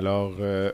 [0.00, 0.72] Alors, euh,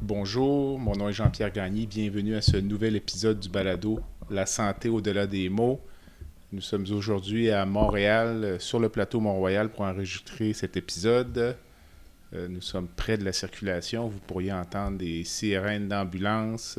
[0.00, 1.84] bonjour, mon nom est Jean-Pierre Gagné.
[1.86, 3.98] Bienvenue à ce nouvel épisode du balado
[4.30, 5.80] La santé au-delà des mots.
[6.52, 11.56] Nous sommes aujourd'hui à Montréal, euh, sur le plateau Mont-Royal, pour enregistrer cet épisode.
[12.32, 14.06] Euh, nous sommes près de la circulation.
[14.06, 16.78] Vous pourriez entendre des sirènes d'ambulance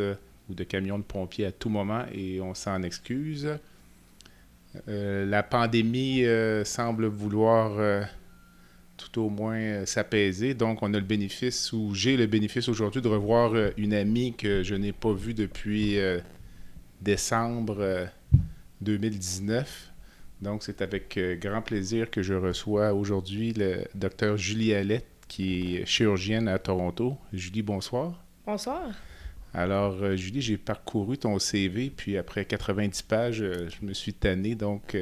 [0.49, 3.49] ou de camions de pompiers à tout moment et on s'en excuse.
[4.87, 6.23] la pandémie
[6.63, 8.07] semble vouloir
[8.97, 10.53] tout au moins euh, s'apaiser.
[10.53, 14.33] Donc, on a le bénéfice, ou j'ai le bénéfice aujourd'hui de revoir euh, une amie
[14.33, 16.19] que je n'ai pas vue depuis euh,
[17.01, 18.07] décembre
[18.81, 19.91] 2019.
[20.41, 25.85] Donc, c'est avec grand plaisir que je reçois aujourd'hui le docteur Julie Allette, qui est
[25.85, 27.17] chirurgienne à Toronto.
[27.31, 28.21] Julie, bonsoir.
[28.45, 28.91] Bonsoir.
[29.53, 34.97] Alors, Julie, j'ai parcouru ton CV, puis après 90 pages, je me suis tanné, donc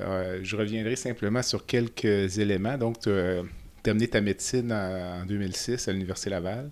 [0.00, 2.78] euh, je reviendrai simplement sur quelques éléments.
[2.78, 3.42] Donc, tu as
[3.82, 6.70] terminé ta médecine en, 2006 à l'Université Laval,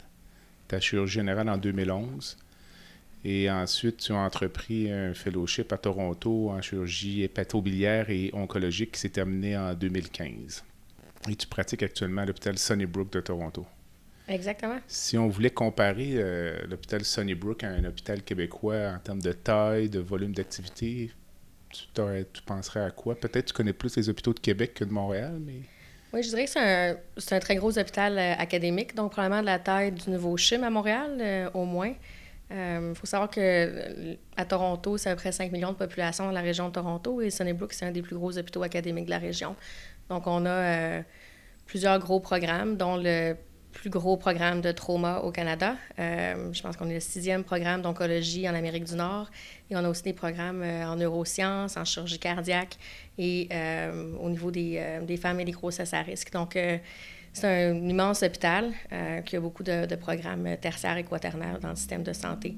[0.69, 2.37] ta chirurgie générale en 2011.
[3.27, 9.01] Et ensuite, tu as entrepris un fellowship à Toronto en chirurgie hépatobiliaire et oncologique qui
[9.01, 10.63] s'est terminé en 2015.
[11.31, 13.65] Et tu pratiques actuellement à l'hôpital Sunnybrook de Toronto.
[14.29, 14.79] Exactement.
[14.87, 19.89] Si on voulait comparer euh, l'hôpital Sunnybrook à un hôpital québécois en termes de taille,
[19.89, 21.11] de volume d'activité,
[21.75, 23.15] tu, penserais à quoi?
[23.15, 25.61] Peut-être que tu connais plus les hôpitaux de Québec que de Montréal, mais...
[26.13, 26.51] Oui, je dirais que
[27.17, 30.63] c'est un, très gros hôpital euh, académique, donc probablement de la taille du nouveau CHIM
[30.63, 31.93] à Montréal, euh, au moins.
[32.51, 36.27] Il euh, faut savoir que à Toronto, c'est à peu près 5 millions de population
[36.27, 39.11] dans la région de Toronto et Sunnybrook, c'est un des plus gros hôpitaux académiques de
[39.11, 39.57] la région.
[40.09, 41.03] Donc, on a
[41.67, 43.35] plusieurs gros programmes, dont le
[43.75, 45.77] plus gros programme de trauma au Canada.
[45.99, 49.31] Euh, je pense qu'on est le sixième programme d'oncologie en Amérique du Nord.
[49.71, 52.79] Et on a aussi des programmes euh, en neurosciences, en chirurgie cardiaque
[53.19, 56.33] et euh, au niveau des, des, femmes et des grossesses à risque.
[56.33, 56.59] Donc,
[57.33, 58.73] c'est un immense hôpital
[59.25, 62.55] qui a beaucoup de, programmes tertiaires et quaternaires dans le système de santé.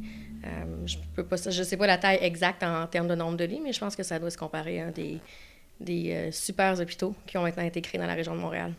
[0.86, 3.80] je ne sais pas la taille exacte en, termes de nombre de lits, mais je
[3.80, 5.18] pense que ça doit se comparer à un des,
[5.80, 8.72] des super hôpitaux qui ont maintenant été créés dans la région de Montréal.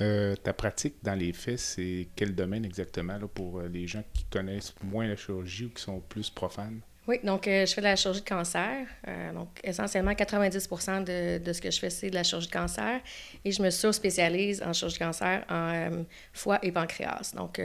[0.00, 4.24] Euh, ta pratique dans les faits, c'est quel domaine exactement pour euh, les gens qui
[4.24, 6.80] connaissent moins la chirurgie ou qui sont plus profanes?
[7.06, 8.86] Oui, donc euh, je fais de la chirurgie de cancer.
[9.34, 10.68] donc essentiellement, 90
[11.04, 13.00] de, de, ce que je fais, c'est de la chirurgie de cancer.
[13.44, 17.32] Et je me sur-spécialise en chirurgie de cancer en foie et pancréas.
[17.34, 17.60] Donc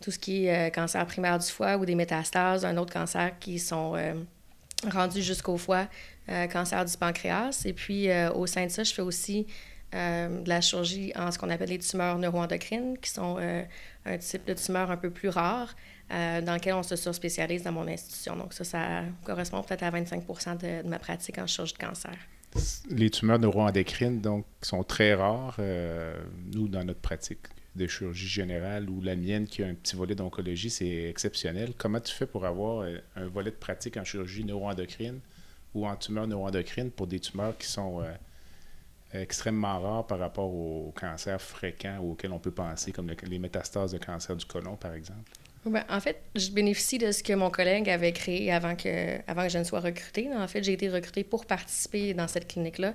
[0.00, 3.58] tout ce qui est cancer primaire du foie ou des métastases, un autre cancer qui
[3.58, 3.96] sont
[4.88, 5.88] rendus jusqu'au foie,
[6.52, 7.64] cancer du pancréas.
[7.64, 9.48] Et puis au sein de ça, je fais aussi
[9.94, 13.62] euh, de la chirurgie en ce qu'on appelle les tumeurs neuroendocrines, qui sont euh,
[14.04, 15.76] un type de tumeur un peu plus rare,
[16.12, 18.34] euh, dans lequel on se spécialise dans mon institution.
[18.34, 22.16] Donc ça, ça correspond peut-être à 25 de, de, ma pratique en chirurgie de cancer.
[22.90, 25.60] Les tumeurs neuroendocrines, donc, sont très rares,
[26.52, 27.46] nous, dans notre pratique
[27.76, 31.72] de chirurgie générale ou la mienne qui a un petit volet d'oncologie, c'est exceptionnel.
[31.76, 32.86] Comment tu fais pour avoir
[33.16, 35.20] un volet de pratique en chirurgie neuroendocrine
[35.72, 38.04] ou en tumeur neuroendocrine pour des tumeurs qui sont
[39.14, 43.98] extrêmement rare par rapport aux cancers fréquents auxquels on peut penser, comme les métastases de
[43.98, 45.30] cancer du côlon, par exemple?
[45.66, 49.44] Ben, en fait, je bénéficie de ce que mon collègue avait créé avant que, avant
[49.44, 50.28] que je ne sois recrutée.
[50.34, 52.94] En fait, j'ai été recrutée pour participer dans cette clinique-là,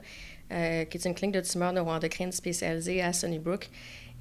[0.51, 3.69] euh, qui est une clinique de tumeurs neuroendocrines spécialisée à Sunnybrook.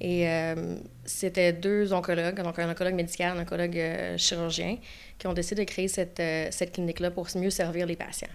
[0.01, 4.77] Et euh, c'était deux oncologues, donc un oncologue médical, un oncologue euh, chirurgien,
[5.19, 6.21] qui ont décidé de créer cette,
[6.51, 8.29] cette clinique-là pour mieux servir les patients.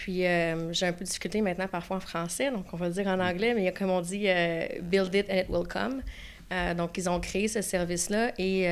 [0.00, 2.94] Puis euh, j'ai un peu de difficulté maintenant parfois en français, donc on va le
[2.94, 6.00] dire en anglais, mais comme on dit, euh, build it and it will come.
[6.54, 8.66] Euh, donc ils ont créé ce service-là et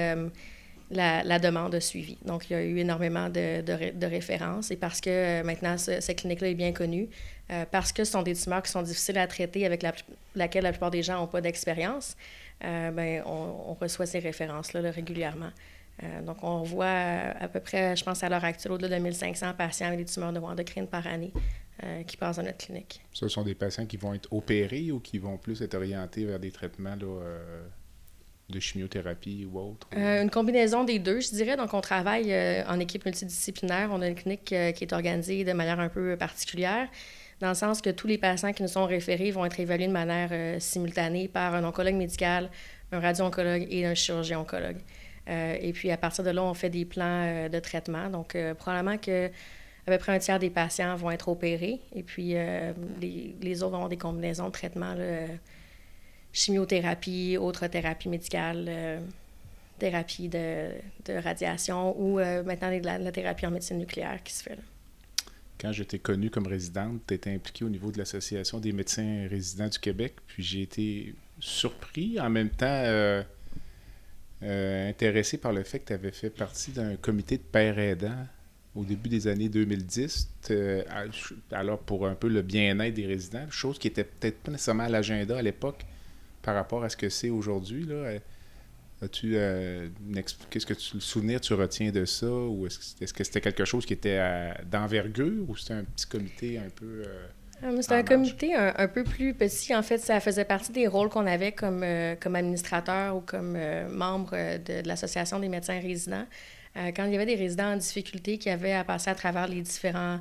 [0.90, 2.16] la, demande a suivi.
[2.24, 6.48] Donc il y a eu énormément de, de, références et parce que maintenant cette clinique-là
[6.48, 7.10] est bien connue,
[7.70, 9.92] parce que ce sont des tumeurs qui sont difficiles à traiter avec la,
[10.34, 12.16] laquelle la plupart des gens n'ont pas d'expérience,
[12.62, 15.50] ben, on, reçoit ces références-là régulièrement.
[16.02, 19.02] Euh, donc, on voit euh, à peu près, je pense à l'heure actuelle, au-delà de
[19.02, 21.32] 1500 patients avec des tumeurs neuroendocrines par année
[21.82, 23.00] euh, qui passent dans notre clinique.
[23.12, 26.38] Ce sont des patients qui vont être opérés ou qui vont plus être orientés vers
[26.38, 29.88] des traitements de chimiothérapie ou autre?
[29.92, 31.56] une combinaison des deux, je dirais.
[31.56, 32.34] Donc, on travaille
[32.66, 33.90] en équipe multidisciplinaire.
[33.92, 36.88] On a une clinique qui est organisée de manière un peu particulière.
[37.40, 39.92] dans le sens que tous les patients qui nous sont référés vont être évalués de
[39.92, 42.50] manière simultanée par un oncologue médical,
[42.90, 44.78] un radio-oncologue et un chirurgien-oncologue.
[45.28, 48.08] Et puis, à partir de là, on fait des plans de traitement.
[48.08, 51.80] Donc, probablement que à peu près un tiers des patients vont être opérés.
[51.94, 52.34] Et puis,
[53.00, 54.94] les, autres vont avoir des combinaisons de traitements,
[56.32, 59.00] chimiothérapie, autres thérapies médicales
[59.78, 60.70] thérapie de,
[61.08, 64.56] radiation ou euh, maintenant de la, thérapie en médecine nucléaire qui se fait.
[64.56, 64.62] Là.
[65.58, 69.26] Quand je t'ai connue comme résidente, tu étais impliquée au niveau de l'Association des médecins
[69.28, 72.66] résidents du Québec, puis j'ai été surpris, en même temps
[74.42, 77.78] euh, euh, intéressé par le fait que tu avais fait partie d'un comité de pères
[77.78, 78.26] aidants
[78.74, 80.28] au début des années 2010,
[81.50, 84.88] alors pour un peu le bien-être des résidents, chose qui était peut-être pas nécessairement à
[84.88, 85.84] l'agenda à l'époque
[86.42, 87.84] par rapport à ce que c'est aujourd'hui.
[87.84, 88.18] Là.
[89.00, 89.88] As-tu euh,
[90.50, 93.86] qu'est-ce que tu le souvenir tu retiens de ça ou est-ce, que c'était quelque chose
[93.86, 97.26] qui était d'envergure ou c'était un petit comité un peu euh,
[97.62, 99.74] ah, c'était un comité un, peu plus petit.
[99.74, 103.58] En fait, ça faisait partie des rôles qu'on avait comme, euh, comme administrateur ou comme
[103.90, 106.26] membre de, l'association des médecins résidents.
[106.74, 109.60] quand il y avait des résidents en difficulté qui avaient à passer à travers les
[109.62, 110.20] différents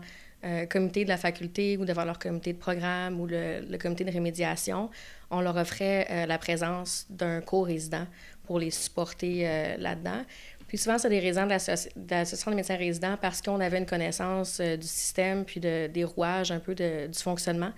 [0.69, 4.11] comités de la faculté ou devant leur comité de programme ou le, le comité de
[4.11, 4.89] rémédiation,
[5.29, 8.05] on leur offrait la présence d'un co-résident
[8.47, 10.23] pour les supporter euh, là-dedans.
[10.67, 14.59] Puis souvent, c'est des résidents de l'Association des médecins résidents parce qu'on avait une connaissance
[14.59, 17.71] euh, du système puis de, des rouages un peu de, du fonctionnement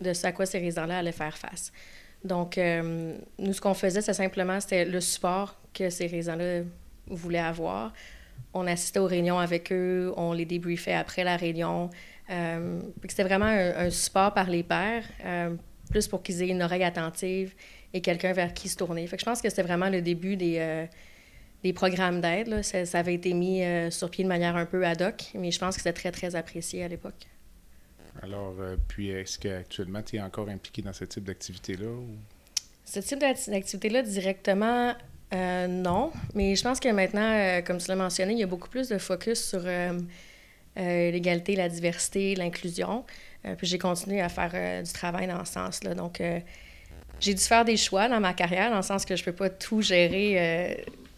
[0.00, 1.72] de ce à quoi ces résidents-là allaient faire face.
[2.24, 6.62] Donc, euh, nous, ce qu'on faisait, c'est simplement, c'était le support que ces résidents-là
[7.08, 7.92] voulaient avoir.
[8.54, 11.90] On assistait aux réunions avec eux, on les débriefait après la réunion.
[13.08, 15.04] c'était vraiment un, support par les pairs,
[15.90, 17.54] plus pour qu'ils aient une oreille attentive,
[17.96, 19.06] et quelqu'un vers qui se tourner.
[19.06, 20.86] Fait que je pense que c'était vraiment le début des, euh,
[21.66, 22.62] des programmes d'aide.
[22.62, 25.50] Ça, ça, avait été mis euh, sur pied de manière un peu ad hoc, mais
[25.50, 27.26] je pense que c'était très, très apprécié à l'époque.
[28.22, 31.90] Alors, euh, puis est-ce qu'actuellement, tu es encore impliqué dans ce type d'activité-là?
[32.84, 34.94] Ce type d'activité-là, directement,
[35.32, 36.12] non.
[36.34, 38.96] Mais je pense que maintenant, comme tu l'as mentionné, il y a beaucoup plus de
[38.96, 39.62] focus sur
[40.76, 43.04] l'égalité, la diversité, l'inclusion.
[43.58, 45.94] puis j'ai continué à faire du travail dans ce sens-là.
[45.96, 46.22] Donc,
[47.20, 49.48] j'ai dû faire des choix dans ma carrière, dans le sens que je peux pas
[49.48, 50.74] tout gérer euh,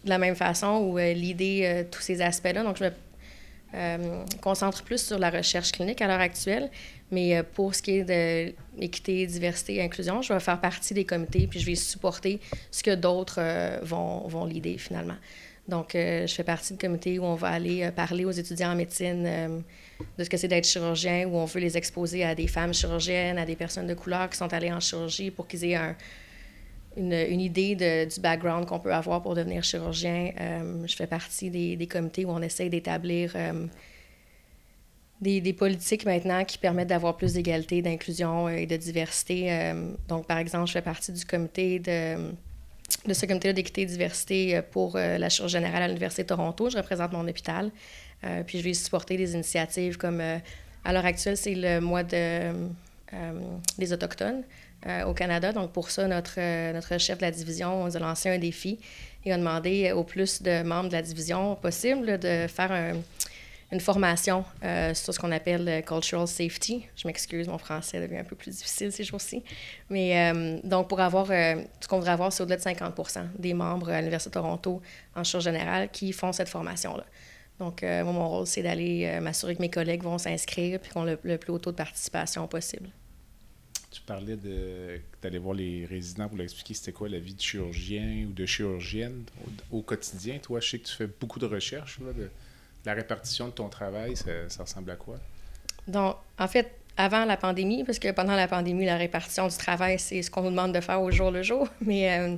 [0.08, 2.64] de la même façon ou euh, l'idée euh, tous ces aspects-là.
[2.64, 2.90] Donc, je me
[4.40, 6.70] concentre plus sur la recherche clinique à l'heure actuelle.
[7.10, 11.46] Mais pour ce qui est de l'équité, diversité inclusion, je vais faire partie des comités
[11.46, 12.40] puis je vais supporter
[12.70, 13.40] ce que d'autres
[13.82, 15.16] vont, vont l'idée finalement.
[15.68, 19.62] Donc, je fais partie du comité où on va aller parler aux étudiants en médecine
[20.18, 23.36] de ce que c'est d'être chirurgien, où on veut les exposer à des femmes chirurgiennes,
[23.36, 25.94] à des personnes de couleur qui sont allées en chirurgie pour qu'ils aient
[26.98, 30.32] une, idée du background qu'on peut avoir pour devenir chirurgien.
[30.40, 33.66] Euh, je fais partie des, comités où on essaie d'établir euh,
[35.20, 39.52] des, politiques maintenant qui permettent d'avoir plus d'égalité, d'inclusion et de diversité.
[39.52, 44.60] Euh, donc, par exemple, je fais partie du comité de ce comité d'équité et diversité
[44.70, 46.70] pour la chirurgie générale à l'Université de Toronto.
[46.70, 47.70] Je représente mon hôpital.
[48.46, 52.50] Puis je vais supporter des initiatives comme, à l'heure actuelle, c'est le mois de,
[53.78, 54.42] des Autochtones
[55.06, 55.52] au Canada.
[55.52, 56.38] Donc pour ça, notre,
[56.72, 58.78] notre chef de la division, on a lancé un défi
[59.24, 62.94] et a demandé au plus de membres de la division possible de faire
[63.72, 64.44] une formation
[64.94, 66.86] sur ce qu'on appelle cultural safety.
[66.96, 69.42] Je m'excuse, mon français devient un peu plus difficile ces jours-ci.
[69.90, 70.32] Mais
[70.62, 74.30] donc, pour avoir, ce qu'on voudrait avoir, c'est au-delà de 50 des membres à l'Université
[74.30, 74.80] de Toronto
[75.16, 77.04] en charge générale qui font cette formation-là.
[77.58, 80.88] Donc, euh, moi, mon rôle, c'est d'aller euh, m'assurer que mes collègues vont s'inscrire et
[80.92, 82.88] qu'on ait le, plus haut taux de participation possible.
[83.90, 88.26] Tu parlais de voir les résidents pour leur expliquer c'était quoi la vie de chirurgien
[88.28, 89.24] ou de chirurgienne
[89.72, 90.38] au, quotidien.
[90.38, 91.98] Toi, je sais que tu fais beaucoup de recherches.
[92.84, 95.18] la répartition de ton travail, ça, ressemble à quoi?
[95.86, 99.98] Donc, en fait, avant la pandémie, parce que pendant la pandémie, la répartition du travail,
[99.98, 101.66] c'est ce qu'on nous demande de faire au jour le jour.
[101.80, 102.36] Mais euh,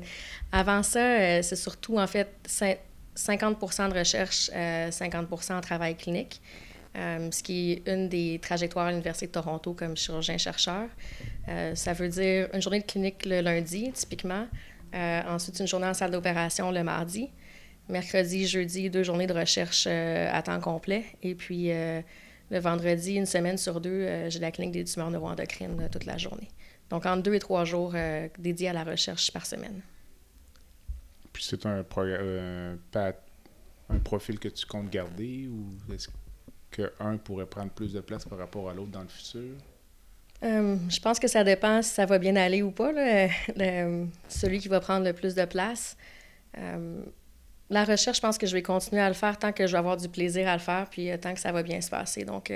[0.53, 2.29] avant ça, c'est surtout, en fait,
[3.17, 6.41] 50% de recherche, 50% euh, en travail clinique,
[6.97, 10.89] euh, ce qui est une des trajectoires à l'Université de Toronto comme chirurgien-chercheur.
[11.49, 14.47] Euh, ça veut dire une journée de clinique le lundi, typiquement.
[14.93, 17.31] ensuite, une journée en salle d'opération le mardi.
[17.89, 21.05] Mercredi, jeudi, deux journées de recherche à temps complet.
[21.23, 26.07] Et puis, le vendredi, une semaine sur deux, j'ai la clinique des tumeurs neuroendocrines toute
[26.07, 26.49] la journée.
[26.89, 27.95] Donc, entre deux et trois jours
[28.39, 29.83] dédiés à la recherche par semaine.
[31.33, 32.77] Puis c'est un, euh,
[34.05, 36.09] profil que tu comptes garder ou est-ce
[36.71, 39.57] qu'un pourrait prendre plus de place par rapport à l'autre dans le futur?
[40.43, 42.93] Euh, je pense que ça dépend si ça va bien aller ou pas,
[44.29, 45.97] celui qui va prendre le plus de place.
[46.57, 47.03] Euh,
[47.69, 49.79] la recherche, je pense que je vais continuer à le faire tant que je vais
[49.79, 52.25] avoir du plaisir à le faire, puis tant que ça va bien se passer.
[52.25, 52.51] Donc,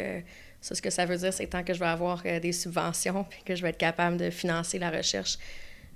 [0.64, 3.26] Ça, ce que ça veut dire, c'est tant que je vais avoir euh, des subventions
[3.40, 5.36] et que je vais être capable de financer la recherche,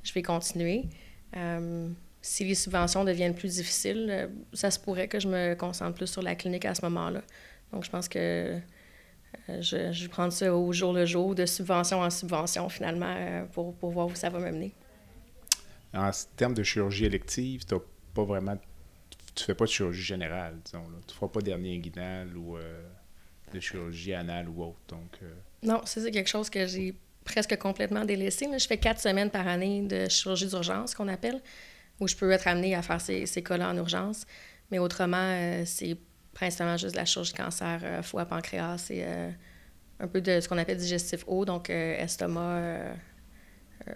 [0.03, 0.85] je vais continuer.
[1.35, 1.89] Euh,
[2.21, 6.09] si les subventions deviennent plus difficiles, euh, ça se pourrait que je me concentre plus
[6.09, 7.23] sur la clinique à ce moment-là.
[7.73, 8.59] Donc, je pense que
[9.49, 13.75] je, je, vais prendre ça au jour le jour, de subvention en subvention, finalement, pour,
[13.77, 14.73] pour voir où ça va m'amener.
[15.95, 17.75] En termes de chirurgie élective, tu
[18.15, 18.57] pas vraiment.
[19.35, 20.83] Tu fais pas de chirurgie générale, disons.
[20.83, 20.99] Là.
[21.07, 22.57] Tu feras pas d'hernie inguinale ou
[23.53, 24.79] de chirurgie anale ou autre.
[24.89, 25.33] Donc, euh.
[25.63, 26.95] Non, c'est quelque chose que j'ai
[27.25, 28.49] presque complètement délaissé.
[28.59, 31.41] Je fais quatre semaines par année de chirurgie d'urgence, qu'on appelle,
[32.01, 34.27] où je peux être amenée à faire ces, ces cas-là en urgence.
[34.71, 35.97] Mais autrement, euh, c'est
[36.39, 39.05] principalement juste la chirurgie cancer, euh, foie, pancréas et
[40.01, 42.95] un peu de ce qu'on appelle digestif haut, donc estomac,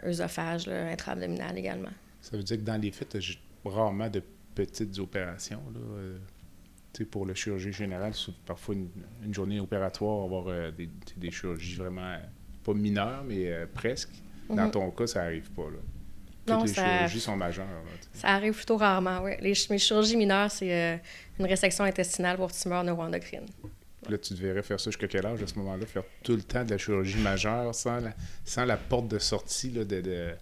[0.04, 1.92] œsophage, intra-abdominal également.
[2.20, 4.22] Ça veut dire que dans les faits, tu rarement de
[4.54, 5.62] petites opérations.
[5.72, 5.80] Là,
[7.10, 8.12] pour le chirurgien général,
[8.44, 12.16] parfois une, journée opératoire, avoir euh, des, des, chirurgies vraiment
[12.62, 14.10] pas mineures, mais euh, presque.
[14.48, 14.70] Dans mhm.
[14.70, 15.62] ton cas, ça n'arrive pas.
[15.70, 15.78] Là.
[16.46, 17.66] Non, les chirurgies sont majeures.
[18.12, 19.32] ça arrive plutôt rarement, oui.
[19.40, 20.96] Les, mes chirurgies mineures, c'est euh,
[21.38, 23.46] une résection intestinale pour tumeur neuroendocrine.
[24.08, 25.86] Là, tu devrais faire ça jusqu'à quel âge à ce moment-là?
[25.86, 28.12] Faire tout le temps de la chirurgie majeure sans la,
[28.44, 30.34] sans la porte de sortie là, de,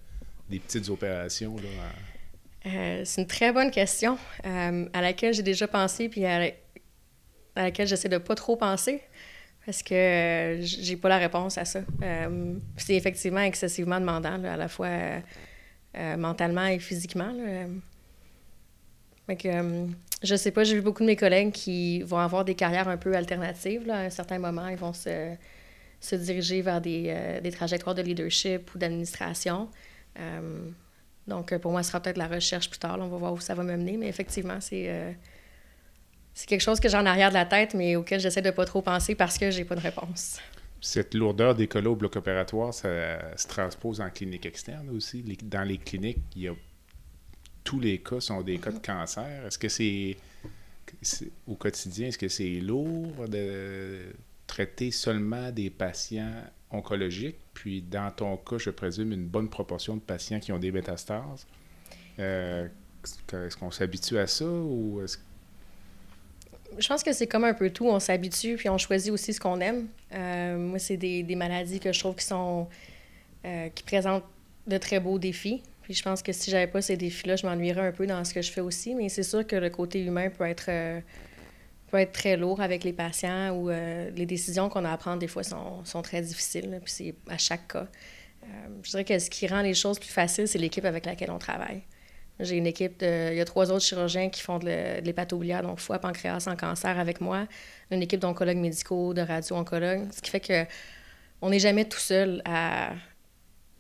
[0.49, 1.57] des petites opérations?
[1.57, 1.69] Là,
[2.67, 6.51] euh, c'est une très bonne question euh, à laquelle j'ai déjà pensé puis à,
[7.57, 9.03] laquelle j'essaie de pas trop penser
[9.65, 11.81] parce que euh, j'ai pas la réponse à ça.
[12.77, 14.89] c'est effectivement excessivement demandant à la fois
[15.95, 17.33] mentalement et physiquement.
[19.29, 19.87] que,
[20.23, 22.97] je sais pas, j'ai vu beaucoup de mes collègues qui vont avoir des carrières un
[22.97, 23.89] peu alternatives.
[23.91, 25.35] À un certain moment, ils vont se,
[26.01, 29.69] se diriger vers des, des, trajectoires de leadership ou d'administration.
[31.31, 32.99] Donc, euh, pour moi, ce sera peut-être la recherche plus tard.
[33.01, 33.97] on va voir où ça va me mener.
[33.97, 35.13] Mais effectivement, euh,
[36.35, 38.65] c'est quelque chose que j'ai en arrière de la tête, mais auquel j'essaie de pas
[38.65, 40.39] trop penser parce que j'ai pas de réponse.
[40.81, 45.23] Cette lourdeur des colos au bloc opératoire, ça se transpose en clinique externe aussi.
[45.43, 46.55] dans les cliniques, il y a
[47.65, 49.47] tous les cas sont des cas de cancer.
[49.47, 50.17] Est-ce que c'est
[51.47, 54.13] au quotidien, est-ce que c'est lourd de
[54.47, 60.01] traiter seulement des patients oncologiques, puis dans ton cas, je présume une bonne proportion de
[60.01, 61.47] patients qui ont des métastases.
[62.19, 62.69] Euh,
[63.33, 65.19] est-ce qu'on s'habitue à ça ou est-ce
[66.79, 67.87] je pense que c'est comme un peu tout.
[67.87, 69.89] On s'habitue, puis on choisit aussi ce qu'on aime.
[70.13, 72.69] Euh, moi, c'est des, des, maladies que je trouve qui sont
[73.45, 74.25] euh, qui présentent
[74.67, 75.63] de très beaux défis.
[75.83, 78.33] Puis je pense que si j'avais pas ces défis-là, je m'ennuierais un peu dans ce
[78.33, 78.95] que je fais aussi.
[78.95, 80.71] Mais c'est sûr que le côté humain peut être
[81.91, 85.19] peut être très lourd avec les patients ou euh, les décisions qu'on a à prendre
[85.19, 86.81] des fois sont, sont très difficiles.
[86.83, 87.87] puis c'est à chaque cas.
[88.45, 88.47] Euh,
[88.83, 91.39] je dirais que ce qui rend les choses plus faciles, c'est l'équipe avec laquelle on
[91.39, 91.83] travaille.
[92.41, 93.33] J'ai une équipe de.
[93.33, 96.99] Il y a trois autres chirurgiens qui font de l'hépatobiliaire, donc foie, pancréas en cancer
[96.99, 97.47] avec moi.
[97.91, 100.11] Une équipe d'oncologues médicaux, de radio-oncologues.
[100.13, 100.65] Ce qui fait que
[101.43, 102.93] on n'est jamais tout seul à,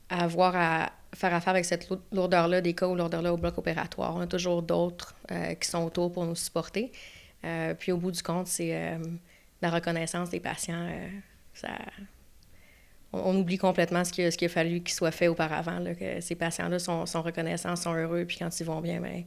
[0.09, 4.14] avoir à faire affaire avec cette lourdeur-là des cas ou lourdeur-là au bloc opératoire.
[4.14, 6.93] On a toujours d'autres euh, qui sont autour pour nous supporter.
[7.45, 8.99] Euh, puis au bout du compte, c'est euh,
[9.61, 10.88] la reconnaissance des patients.
[11.55, 11.69] Ça,
[13.12, 16.79] on, oublie complètement ce qu'il a, a, fallu qu'il soit fait auparavant, que ces patients-là
[16.79, 19.25] sont, sont, reconnaissants, sont heureux, puis quand ils vont bien, ben,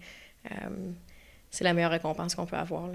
[1.49, 2.89] c'est la meilleure récompense qu'on peut avoir.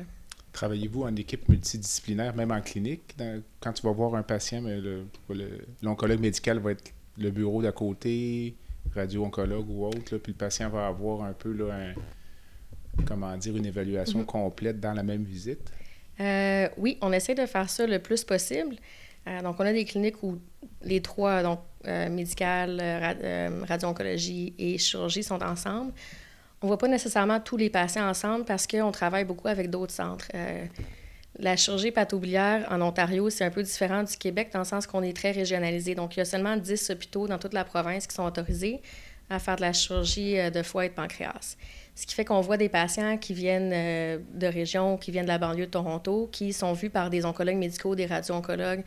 [0.52, 3.14] Travaillez-vous en équipe multidisciplinaire, même en clinique?
[3.61, 4.62] quand tu vas voir un patient,
[5.83, 8.57] l'oncologue médical va être le bureau d'à côté,
[8.95, 13.66] radio-oncologue ou autre, puis le patient va avoir un peu là, un, comment dire, une
[13.66, 14.26] évaluation mhm.
[14.26, 15.71] complète dans la même visite?
[16.21, 18.76] Euh, oui, on essaie de faire ça le plus possible.
[19.28, 20.38] Euh, donc, on a des cliniques où
[20.82, 22.82] les trois, donc euh, médicales,
[23.68, 25.92] radio-oncologie et chirurgie, sont ensemble.
[26.62, 29.92] On ne voit pas nécessairement tous les patients ensemble parce qu'on travaille beaucoup avec d'autres
[29.92, 30.26] centres.
[31.38, 35.04] la chirurgie pataubilière en Ontario, c'est un peu différent du Québec dans le sens qu'on
[35.04, 35.94] est très régionalisé.
[35.94, 38.80] Donc, il y a seulement 10 hôpitaux dans toute la province qui sont autorisés
[39.30, 41.56] à faire de la chirurgie de foie et de pancréas.
[41.99, 45.30] Ce qui fait qu'on voit des patients qui viennent euh, de régions, qui viennent de
[45.30, 48.85] la banlieue de Toronto, qui sont vus par des oncologues médicaux, des radio-oncologues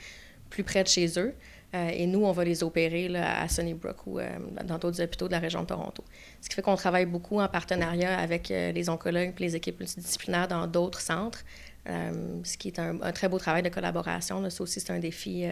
[0.52, 1.34] plus près de chez eux.
[1.74, 4.30] Euh, et nous, on va les opérer à Sunnybrook ou euh,
[4.66, 6.04] dans d'autres hôpitaux de la région de Toronto.
[6.42, 10.48] Ce qui fait qu'on travaille beaucoup en partenariat avec les oncologues et les équipes multidisciplinaires
[10.48, 11.44] dans d'autres centres,
[11.88, 14.42] ce qui est un, très beau travail de collaboration.
[14.42, 14.50] Là.
[14.50, 15.46] Ça aussi, c'est un défi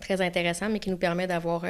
[0.00, 1.64] très intéressant, mais qui nous permet d'avoir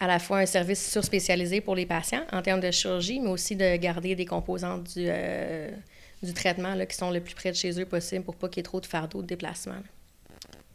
[0.00, 3.54] à la fois un service surspécialisé pour les patients en termes de chirurgie, mais aussi
[3.54, 5.70] de garder des composantes du, euh,
[6.34, 8.64] traitement qui sont le plus près de chez eux possible pour pas qu'il y ait
[8.64, 9.82] trop de fardeau de déplacement.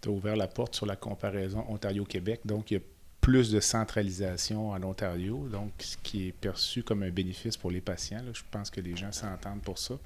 [0.05, 2.81] Tu as ouvert la porte sur la comparaison Ontario-Québec, donc il y a
[3.21, 7.81] plus de centralisation en Ontario, donc ce qui est perçu comme un bénéfice pour les
[7.81, 8.21] patients.
[8.31, 9.97] Je pense que les gens s'entendent pour ça.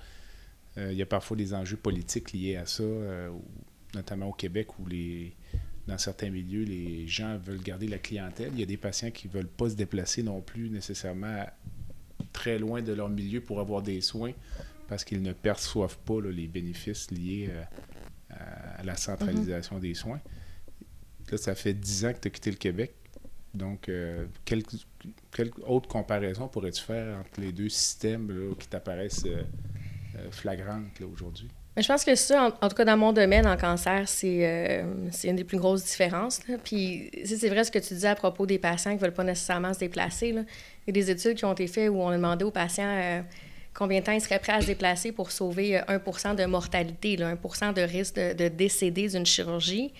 [0.77, 3.29] Euh, il y a parfois des enjeux politiques liés à ça, euh,
[3.93, 5.33] notamment au Québec où les,
[5.85, 8.51] dans certains milieux, les gens veulent garder la clientèle.
[8.53, 11.45] Il y a des patients qui ne veulent pas se déplacer non plus nécessairement
[12.31, 14.31] très loin de leur milieu pour avoir des soins
[14.87, 17.63] parce qu'ils ne perçoivent pas les bénéfices liés euh,
[18.79, 20.21] à, la centralisation des soins.
[21.31, 22.93] Là, ça fait dix ans que tu as quitté le Québec.
[23.53, 24.63] Donc, euh, quelle,
[25.65, 29.43] autre comparaison pourrais-tu faire entre les deux systèmes qui t'apparaissent euh,
[30.31, 31.49] flagrantes aujourd'hui?
[31.81, 34.83] je pense que ça, en, tout cas dans mon domaine en cancer, c'est euh,
[35.23, 36.41] une des plus grosses différences.
[36.63, 39.23] Puis c'est vrai ce que tu disais à propos des patients qui ne veulent pas
[39.23, 40.31] nécessairement se déplacer.
[40.31, 40.41] Là.
[40.87, 42.83] Il y a des études qui ont été faites où on a demandé aux patients
[42.85, 43.21] euh,
[43.73, 47.17] combien de temps ils seraient prêts à se déplacer pour sauver 1 euh, de mortalité,
[47.17, 49.93] là, 1 de risque de, décéder d'une chirurgie?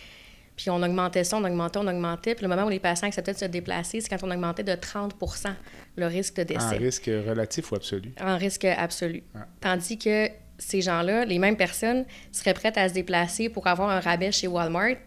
[0.56, 2.36] Puis on augmentait ça, on augmentait, on augmentait.
[2.36, 4.74] Puis le moment où les patients acceptaient de se déplacer, c'est quand on augmentait de
[4.74, 5.54] 30%
[5.96, 6.76] le risque de décès.
[6.76, 8.12] En risque relatif ou absolu?
[8.20, 9.24] En risque absolu.
[9.62, 14.02] Tandis que ces gens-là, les mêmes personnes, seraient prêtes à se déplacer pour avoir un
[14.02, 14.98] rabais chez Walmart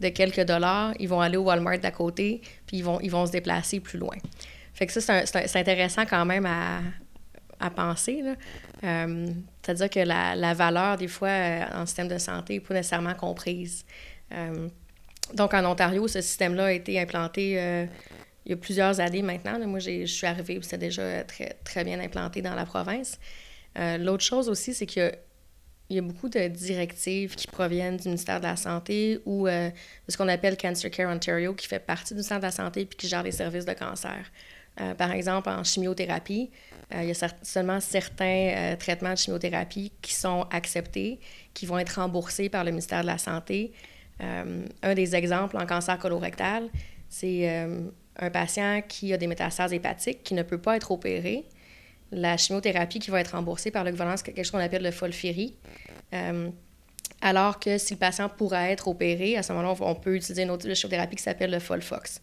[0.00, 0.94] de quelques dollars.
[0.98, 3.98] Ils vont aller au Walmart d'à côté, puis ils vont, ils vont se déplacer plus
[3.98, 4.16] loin.
[4.72, 6.80] Fait que ça, c'est intéressant quand même à,
[7.62, 8.22] à penser.
[8.84, 9.26] Euh,
[9.62, 13.14] c'est-à-dire que la, la, valeur, des fois, euh, en système de santé n'est pas nécessairement
[13.14, 13.84] comprise.
[14.32, 14.68] Euh,
[15.34, 17.52] donc, en Ontario, ce système-là a été implanté
[18.44, 19.58] il y a plusieurs années maintenant.
[19.66, 23.18] Moi, je suis arrivée, c'était déjà très, très bien implanté dans la province.
[23.76, 25.12] L'autre chose aussi, c'est qu'il
[25.88, 29.70] y, a beaucoup de directives qui proviennent du ministère de la Santé ou de
[30.08, 32.98] ce qu'on appelle Cancer Care Ontario, qui fait partie du ministère de la Santé puis
[32.98, 34.26] qui gère les services de cancer.
[34.80, 36.50] Euh, par exemple, en chimiothérapie,
[36.94, 41.20] il y a seulement certains traitements de chimiothérapie qui sont acceptés,
[41.54, 43.72] qui vont être remboursés par le ministère de la Santé.
[44.20, 46.68] un des exemples en cancer colorectal,
[47.08, 47.66] c'est
[48.18, 51.46] un patient qui a des métastases hépatiques qui ne peut pas être opéré,
[52.12, 54.90] la chimiothérapie qui va être remboursée par le gouvernement, c'est quelque chose qu'on appelle le
[54.90, 55.54] Folfiri.
[56.12, 56.50] Euh,
[57.22, 60.50] alors que si le patient pourra être opéré, à ce moment-là, on peut utiliser une
[60.50, 62.20] autre chimiothérapie qui s'appelle le Folfox.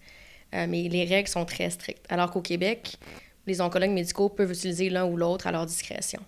[0.53, 2.05] Euh, mais les règles sont très strictes.
[2.09, 2.95] Alors qu'au Québec,
[3.45, 6.21] les oncologues médicaux peuvent utiliser l'un ou l'autre à leur discrétion.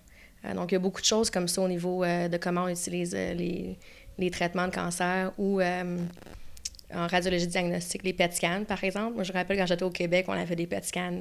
[0.44, 2.68] Euh, donc, il y a beaucoup de choses comme ça au niveau de comment on
[2.68, 3.78] utilise les,
[4.18, 9.14] les, traitements de cancer ou en radiologie diagnostique, les PET scans, par exemple.
[9.14, 11.18] Moi, je rappelle quand j'étais au Québec, on avait des PET scans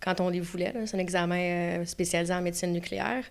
[0.00, 0.72] quand on les voulait.
[0.84, 3.24] C'est un examen euh, spécialisé en médecine nucléaire.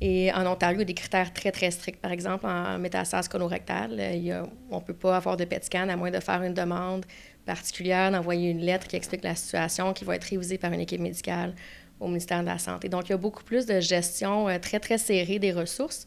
[0.00, 2.00] Et en Ontario, il y a des critères très, très stricts.
[2.00, 5.96] Par exemple, en métastase colorectale, euh, on ne peut pas avoir de PET scan à
[5.96, 7.04] moins de faire une demande
[7.48, 11.00] particulière, d'envoyer une lettre qui explique la situation, qui va être révisée par une équipe
[11.00, 11.54] médicale
[11.98, 12.88] au ministère de la Santé.
[12.88, 16.06] Donc, il y a beaucoup plus de gestion euh, très, très serrée des ressources.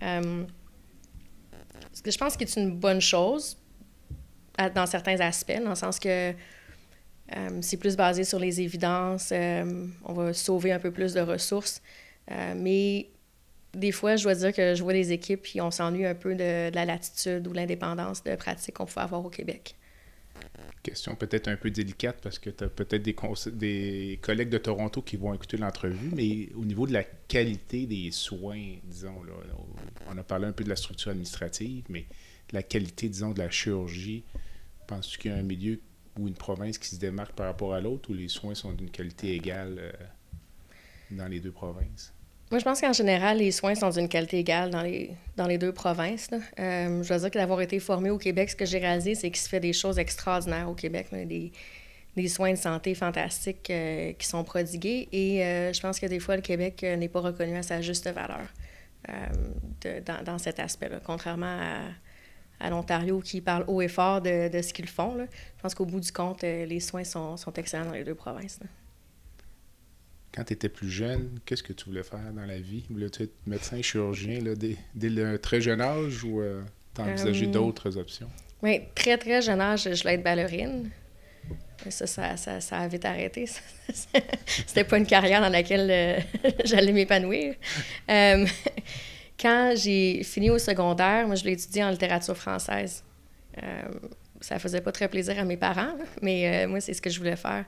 [0.00, 3.56] ce que je pense que c'est une bonne chose
[4.74, 6.34] dans certains aspects, dans le sens que
[7.36, 9.30] euh, c'est plus basé sur les évidences.
[9.32, 11.82] Euh, on va sauver un peu plus de ressources.
[12.30, 13.08] Euh, mais
[13.74, 16.34] des fois, je dois dire que je vois des équipes et on s'ennuie un peu
[16.34, 19.76] de, la latitude ou l'indépendance de pratique qu'on pouvait avoir au Québec.
[20.82, 23.14] Question peut-être un peu délicate parce que tu as peut-être des,
[23.52, 28.10] des collègues de Toronto qui vont écouter l'entrevue, mais au niveau de la qualité des
[28.10, 29.32] soins, disons, là,
[30.08, 32.06] on a parlé un peu de la structure administrative, mais
[32.50, 34.24] la qualité, disons, de la chirurgie,
[34.88, 35.80] penses-tu qu'il y a un milieu
[36.18, 38.90] ou une province qui se démarque par rapport à l'autre ou les soins sont d'une
[38.90, 39.92] qualité égale euh,
[41.12, 42.12] dans les deux provinces?
[42.52, 45.58] Moi, je pense qu'en général, les soins sont d'une qualité égale dans les, dans les
[45.58, 46.28] deux provinces.
[46.60, 49.30] Euh, je veux dire que d'avoir été formé au Québec, ce que j'ai réalisé, c'est
[49.30, 51.08] qu'il se fait des choses extraordinaires au Québec.
[51.10, 51.50] Des,
[52.14, 55.08] des, soins de santé fantastiques euh, qui sont prodigués.
[55.12, 55.38] Et
[55.72, 58.46] je pense que des fois, le Québec n'est pas reconnu à sa juste valeur
[60.06, 61.80] dans, dans, cet aspect-là, contrairement à
[62.62, 65.14] à l'Ontario qui parlent haut et fort de, de ce qu'ils font.
[65.16, 65.24] Là.
[65.56, 68.14] Je pense qu'au bout du compte, euh, les soins sont, sont excellents dans les deux
[68.14, 68.60] provinces.
[70.34, 72.84] Quand tu étais plus jeune, qu'est-ce que tu voulais faire dans la vie?
[72.88, 76.62] Voulais-tu être médecin, chirurgien là, dès, dès un très jeune âge ou euh,
[76.94, 78.30] t'as envisagé euh, d'autres options?
[78.62, 80.90] Oui, très, très jeune âge, je voulais être ballerine.
[81.88, 83.46] Ça, ça, ça, ça a vite arrêté.
[84.46, 86.24] C'était pas une carrière dans laquelle
[86.64, 87.56] j'allais m'épanouir.
[89.42, 93.02] Quand j'ai fini au secondaire, moi, je l'ai étudié en littérature française.
[93.60, 93.82] Euh,
[94.40, 97.18] ça faisait pas très plaisir à mes parents, mais euh, moi, c'est ce que je
[97.18, 97.64] voulais faire.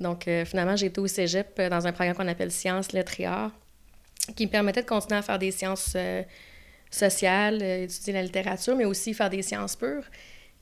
[0.00, 3.20] Donc, euh, finalement, j'ai été au cégep euh, dans un programme qu'on appelle Sciences, Lettres
[3.20, 3.52] et Arts,
[4.34, 5.96] qui me permettait de continuer à faire des sciences
[6.90, 10.04] sociales, étudier la littérature, mais aussi faire des sciences pures.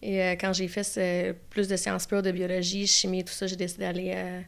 [0.02, 3.84] Et quand j'ai fait plus de sciences pures, de biologie, chimie, tout ça, j'ai décidé
[3.84, 4.44] d'aller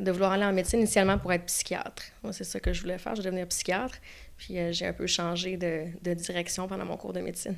[0.00, 2.02] de vouloir aller en médecine initialement pour être psychiatre.
[2.22, 3.96] Moi, c'est ça que je voulais faire, je voulais devenir psychiatre.
[4.36, 7.56] Puis euh, j'ai un peu changé de, de, direction pendant mon cours de médecine.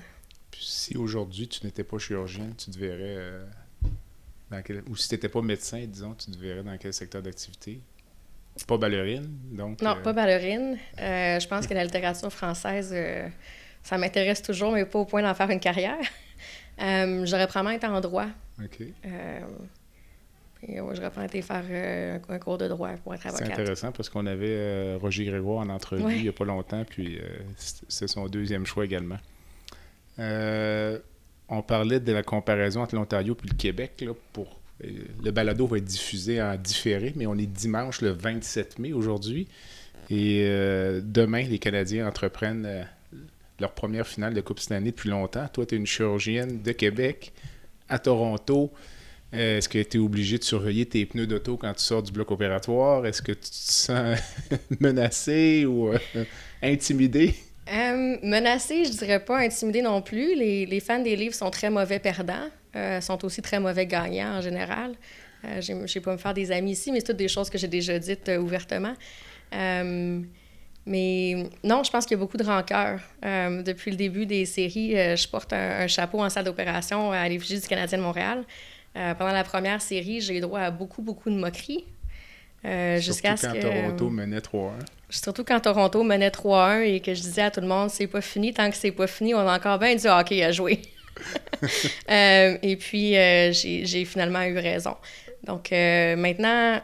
[0.51, 3.45] Puis si aujourd'hui tu n'étais pas chirurgienne, tu te verrais euh,
[4.53, 4.83] dans quel...
[4.89, 7.81] ou si tu n'étais pas médecin, disons, tu te verrais dans quel secteur d'activité?
[8.67, 9.81] Pas ballerine, donc?
[9.83, 10.77] Non, euh, pas ballerine.
[10.99, 12.95] je pense que la littérature française,
[13.83, 15.99] ça m'intéresse toujours, mais pas au point d'en faire une carrière.
[16.81, 18.27] Euh, j'aurais probablement été en droit.
[18.59, 18.81] OK.
[18.81, 19.41] Euh,
[20.67, 23.51] et, ouais, j'aurais probablement été faire euh, un cours de droit pour être C'est avocate.
[23.53, 26.17] intéressant parce qu'on avait euh, Roger Grégoire en entrevue Ouais.
[26.17, 27.25] il n'y a pas longtemps, puis euh,
[27.57, 29.19] c'est son deuxième choix également.
[31.55, 34.03] On parlait de la comparaison entre l'Ontario et le Québec.
[34.03, 34.89] Euh,
[35.23, 39.49] le balado va être diffusé en différé, mais on est dimanche le 27 mai aujourd'hui.
[40.09, 42.85] Et euh, demain, les Canadiens entreprennent euh,
[43.61, 45.47] leur première finale de Coupe Stanley depuis longtemps.
[45.53, 47.35] Toi, tu es une chirurgienne de Québec
[47.91, 48.73] à Toronto.
[49.31, 52.31] Est-ce que tu es obligé de surveiller tes pneus d'auto quand tu sors du bloc
[52.31, 53.05] opératoire?
[53.05, 54.19] Est-ce que tu te sens
[54.81, 55.91] menacé ou
[56.63, 57.35] intimidé?
[57.71, 60.35] Euh, menacé, je dirais pas intimidé non plus.
[60.35, 64.39] Les, les fans des livres sont très mauvais perdants, euh, sont aussi très mauvais gagnants
[64.39, 64.95] en général.
[65.45, 67.59] Euh, je sais pas me faire des amis ici, mais c'est toutes des choses que
[67.59, 68.95] j'ai déjà dites euh, ouvertement.
[69.55, 70.21] Euh,
[70.87, 73.01] mais non, je pense qu'il y a beaucoup de rancœur.
[73.23, 77.61] Depuis le début des séries, je porte un, un chapeau en salle d'opération à l'effigie
[77.61, 78.45] du Canadien de Montréal.
[78.93, 81.85] Pendant la première série, j'ai eu droit à beaucoup, beaucoup de moqueries.
[82.99, 83.61] Jusqu'à ce que...
[83.61, 84.71] Toronto menait 3-1.
[85.13, 88.23] Surtout quand Toronto menait 3-1 et que je disais à tout le monde, c'est pas
[88.23, 90.81] fini, tant que c'est pas fini, on a encore bien du hockey à jouer.
[92.11, 94.97] Euh, et puis, euh, j'ai finalement eu raison.
[95.45, 96.81] Donc, euh, maintenant,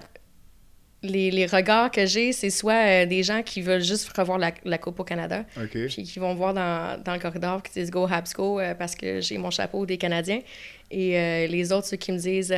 [1.03, 4.79] les, les regards que j'ai, c'est soit des gens qui veulent juste revoir la, la
[4.79, 5.45] Coupe au Canada,
[5.89, 8.95] puis qui vont me voir dans, dans le corridor qui disent Go Habs Go parce
[8.95, 10.41] que j'ai mon chapeau des Canadiens.
[10.93, 12.55] Et les autres, ceux qui me disent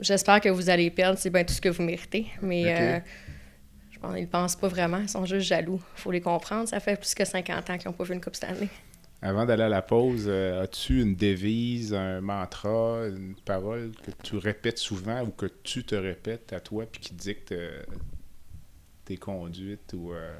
[0.00, 2.26] J'espère que vous allez perdre, c'est bien tout ce que vous méritez.
[2.42, 3.02] Mais.
[4.12, 5.80] Qu'ils ne pensent pas vraiment, ils sont juste jaloux.
[5.96, 6.68] Il faut les comprendre.
[6.68, 8.68] Ça fait plus que 50 ans qu'ils n'ont pas vu une Coupe Stanley.
[9.22, 14.36] Avant d'aller à la pause, euh, as-tu une devise, un mantra, une parole que tu
[14.36, 17.82] répètes souvent ou que tu te répètes à toi puis qui dicte euh,
[19.04, 20.34] tes conduites ou euh,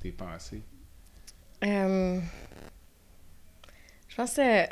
[0.00, 0.62] tes pensées?
[1.64, 2.20] Euh,
[4.08, 4.66] je pense que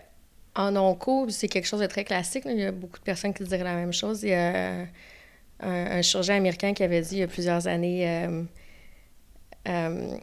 [0.55, 2.45] en onco, c'est quelque chose de très classique.
[2.47, 4.23] Il y a beaucoup de personnes qui diraient la même chose.
[4.23, 4.87] Il y a
[5.63, 8.43] un, chirurgien américain qui avait dit il y a plusieurs années euh,
[9.69, 10.17] euh,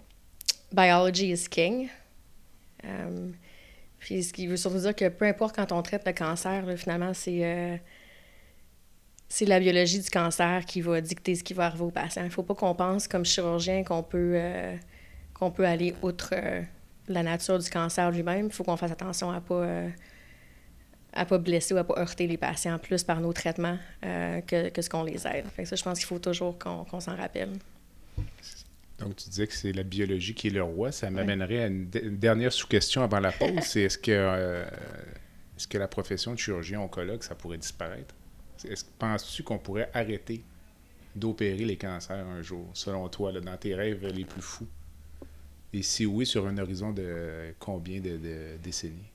[0.71, 1.89] Biology is king.
[2.85, 3.29] Euh,
[3.99, 7.13] puis ce qui veut surtout dire que peu importe quand on traite le cancer, finalement,
[7.13, 7.81] c'est
[9.31, 12.23] c'est la biologie du cancer qui va dicter ce qui va arriver au patient.
[12.23, 14.39] Il ne faut pas qu'on pense comme chirurgien qu'on peut,
[15.33, 16.33] qu'on peut aller outre
[17.09, 18.45] la nature du cancer lui-même.
[18.45, 19.89] Il faut qu'on fasse attention à pas, euh,
[21.13, 24.69] à pas blesser ou à pas heurter les patients plus par nos traitements euh, que,
[24.69, 25.45] que ce qu'on les aide.
[25.55, 27.51] Fait que ça, je pense qu'il faut toujours qu'on s'en rappelle.
[28.99, 30.91] Donc, tu disais que c'est la biologie qui est le roi.
[30.91, 33.61] Ça m'amènerait à une, de- une dernière sous-question avant la pause.
[33.61, 34.65] C'est est-ce que, euh,
[35.57, 38.13] est-ce que la profession de chirurgien oncologue, ça pourrait disparaître?
[38.97, 40.43] Penses-tu qu'on pourrait arrêter
[41.15, 44.67] d'opérer les cancers un jour, selon toi, là, dans tes rêves les plus fous?
[45.71, 49.11] Et si oui, sur un horizon de combien de, de décennies?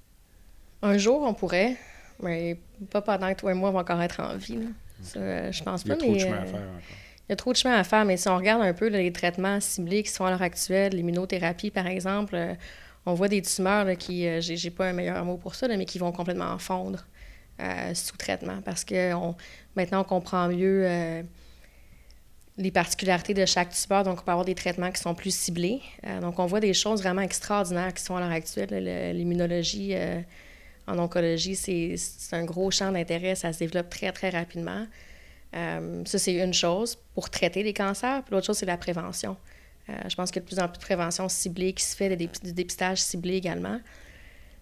[0.85, 1.77] Un jour, on pourrait,
[2.23, 2.59] mais
[2.91, 4.57] pas pendant que toi et moi on va encore être en vie.
[4.57, 4.67] là.
[5.03, 6.61] Ça, euh, je pense Il y a pas, trop de mais, chemin à euh, faire
[6.61, 6.97] encore.
[7.27, 8.99] Il y a trop de chemin à faire, mais si on regarde un peu là,
[8.99, 12.55] les traitements ciblés qui sont à l'heure actuelle, l'immunothérapie par exemple, euh,
[13.07, 15.77] on voit des tumeurs là, qui, euh, j'ai pas un meilleur mot pour ça, là,
[15.79, 17.05] mais qui vont complètement fondre
[17.95, 19.37] sous traitement parce que on,
[19.77, 20.85] maintenant on comprend mieux
[22.57, 25.81] les particularités de chaque tumeur, donc on peut avoir des traitements qui sont plus ciblés.
[26.21, 28.69] Donc on voit des choses vraiment extraordinaires qui sont à l'heure actuelle.
[28.73, 29.95] Le- L'immunologie
[30.87, 31.97] en oncologie, c'est
[32.33, 34.87] un gros champ d'intérêt, ça se développe très très rapidement.
[35.55, 38.23] Euh, ça, c'est une chose pour traiter les cancers.
[38.25, 39.37] Puis l'autre chose, c'est la prévention.
[39.89, 41.95] Euh, je pense qu'il y a de plus en plus de prévention ciblée qui se
[41.95, 43.81] fait, du dépistage ciblé également.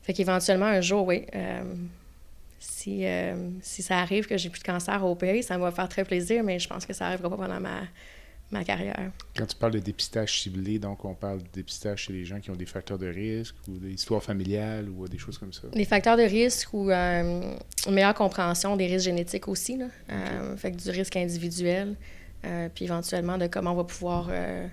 [0.03, 1.63] Fait qu'éventuellement, un jour, oui, euh,
[2.59, 3.05] si,
[3.63, 6.43] si ça arrive que j'ai plus de cancer à opérer, ça va faire très plaisir,
[6.43, 7.83] mais je pense que ça n'arrivera pas pendant ma,
[8.53, 9.11] ma carrière.
[9.37, 12.51] Quand tu parles de dépistage ciblé, donc on parle de dépistage chez les gens qui
[12.51, 15.63] ont des facteurs de risque ou des histoires familiales ou des choses comme ça.
[15.75, 19.87] Les facteurs de risque ou euh, une meilleure compréhension des risques génétiques aussi, là.
[20.11, 21.97] Euh, fait que du risque individuel,
[22.45, 24.67] euh, puis éventuellement de comment on va pouvoir euh,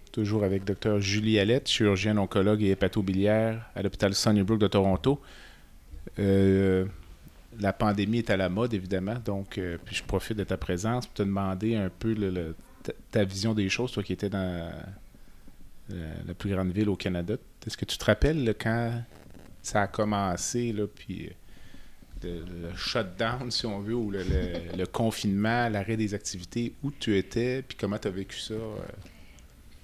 [0.11, 0.99] toujours avec Dr.
[0.99, 5.21] Julie Allette, chirurgienne oncologue et hépatobiliaire à l'hôpital Sunnybrook de Toronto.
[6.19, 6.85] Euh,
[7.59, 11.15] la pandémie est à la mode, évidemment, donc puis je profite de ta présence pour
[11.15, 12.15] te demander un peu
[13.11, 14.71] ta, vision des choses, toi qui étais dans
[15.89, 17.35] la plus grande ville au Canada.
[17.65, 19.03] Est-ce que tu te rappelles quand
[19.61, 21.29] ça a commencé, puis
[22.23, 27.77] le shutdown, si on veut, ou le, confinement, l'arrêt des activités, où tu étais, puis
[27.79, 28.55] comment tu as vécu ça?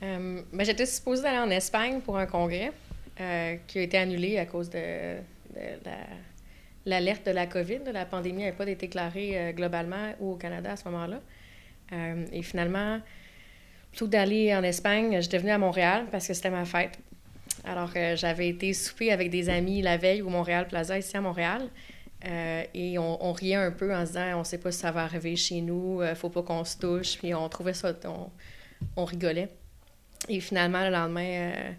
[0.04, 0.06] Euh?
[0.06, 2.72] Euh, ben, J'étais supposée aller en Espagne pour un congrès
[3.20, 5.18] euh, qui a été annulé à cause de,
[6.86, 7.80] l'alerte de la COVID.
[7.92, 11.20] La pandémie n'avait pas été déclarée globalement ou au Canada à ce moment-là.
[12.32, 13.00] et finalement,
[13.92, 17.00] plutôt d'aller en Espagne, j'étais venue à Montréal parce que c'était ma fête.
[17.66, 21.70] Alors, j'avais été souper avec des amis la veille au Montréal Plaza, ici à Montréal.
[22.26, 25.04] Euh, et on, riait un peu en se disant on sait pas si ça va
[25.04, 27.18] arriver chez nous, euh, faut pas qu'on se touche.
[27.18, 27.94] Puis on trouvait ça,
[28.96, 29.50] on, rigolait.
[30.30, 31.72] Et finalement, le lendemain, euh,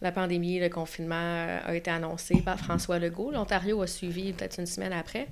[0.00, 3.30] la pandémie, le confinement a été annoncé par François Legault.
[3.30, 5.28] L'Ontario a suivi peut-être une semaine après.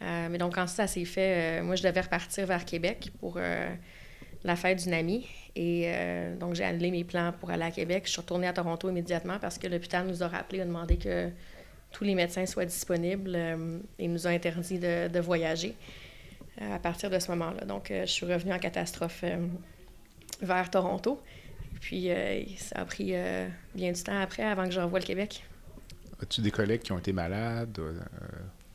[0.00, 4.82] mais donc, quand ça s'est fait, moi, je devais repartir vers Québec pour la fête
[4.82, 5.26] d'une amie.
[5.56, 5.90] Et
[6.38, 8.02] donc, j'ai annulé mes plans pour aller à Québec.
[8.04, 11.30] Je suis retournée à Toronto immédiatement parce que l'hôpital nous a rappelé, a demandé que
[11.92, 15.76] tous les médecins soient disponibles euh, et nous a interdit de, voyager
[16.60, 17.64] euh, à partir de ce moment-là.
[17.64, 19.24] Donc, euh, je suis revenue en catastrophe
[20.40, 21.22] vers Toronto.
[21.82, 22.08] Puis,
[22.56, 23.12] ça a pris
[23.74, 25.44] bien du temps après avant que je revoie le Québec.
[26.22, 27.78] As-tu des collègues qui ont été malades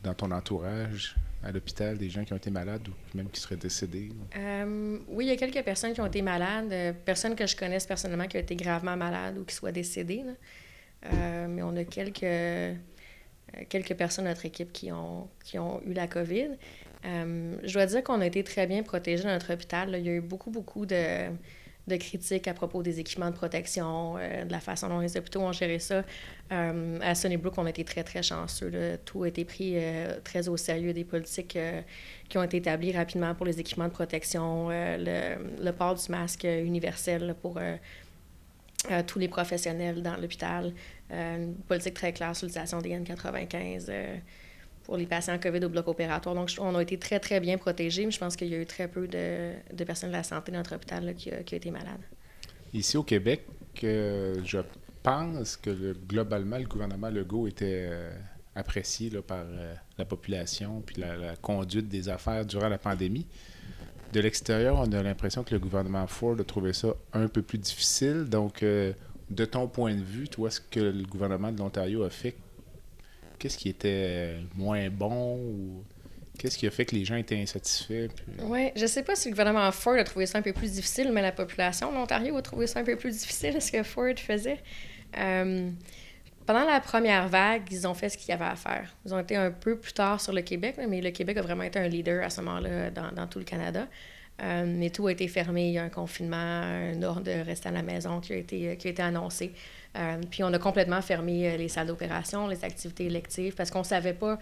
[0.04, 1.16] dans ton entourage?
[1.44, 4.10] à l'hôpital, des gens qui ont été malades ou même qui seraient décédés?
[5.08, 8.26] oui, il y a quelques personnes qui ont été malades, personnes que je connaisse personnellement
[8.26, 10.24] qui ont été gravement malades ou qui soient décédées.
[11.02, 12.24] mais on a quelques,
[13.56, 16.50] euh, quelques personnes de notre équipe qui ont, qui ont eu la COVID.
[17.04, 19.94] Euh, je dois dire qu'on a été très bien protégés dans notre hôpital.
[19.98, 21.30] Il y a eu beaucoup, beaucoup de,
[21.88, 25.40] de critiques à propos des équipements de protection, euh, de la façon dont les hôpitaux
[25.40, 26.04] ont géré ça.
[26.50, 28.70] à Sunnybrook, on été très, très chanceux.
[29.04, 29.76] Tout a été pris
[30.24, 31.58] très au sérieux des politiques
[32.28, 36.44] qui ont été établies rapidement pour les équipements de protection, le, le, port du masque
[36.44, 37.58] universel pour
[39.06, 40.72] tous les professionnels dans l'hôpital.
[41.10, 44.16] Euh, une politique très claire sur l'utilisation des N95 euh,
[44.88, 46.34] pour les patients COVID au bloc opératoire.
[46.34, 48.64] Donc, on a été très, très bien protégés, mais je pense qu'il y a eu
[48.64, 52.00] très peu de, de personnes de la santé dans notre hôpital qui, ont été malades.
[52.72, 53.44] Ici au Québec,
[53.84, 54.60] euh, je
[55.02, 57.90] pense que globalement, le gouvernement Legault était
[58.54, 59.44] apprécié par
[59.98, 63.26] la population puis la, conduite des affaires durant la pandémie.
[64.14, 67.58] De l'extérieur, on a l'impression que le gouvernement Ford a trouvé ça un peu plus
[67.58, 68.24] difficile.
[68.24, 72.34] Donc, de ton point de vue, toi, ce que le gouvernement de l'Ontario a fait,
[73.38, 75.84] qu'est-ce qui était moins bon ou
[76.38, 78.08] qu'est-ce qui a fait que les gens étaient insatisfaits?
[78.42, 81.10] Oui, je sais pas si le gouvernement Ford a trouvé ça un peu plus difficile,
[81.12, 84.16] mais la population de l'Ontario a trouvé ça un peu plus difficile, ce que Ford
[84.16, 84.60] faisait.
[85.16, 85.70] Euh,
[86.46, 88.96] pendant la première vague, ils ont fait ce qu'il y avait à faire.
[89.04, 91.64] Ils ont été un peu plus tard sur le Québec, mais le Québec a vraiment
[91.64, 93.86] été un leader à ce moment-là dans, dans tout le Canada.
[94.40, 95.68] Euh, mais tout a été fermé.
[95.68, 98.76] Il y a un confinement, un ordre de rester à la maison qui a été,
[98.76, 99.52] qui a été annoncé.
[99.96, 103.80] Euh, puis on a complètement fermé euh, les salles d'opération, les activités électives, parce qu'on
[103.80, 104.38] ne savait pas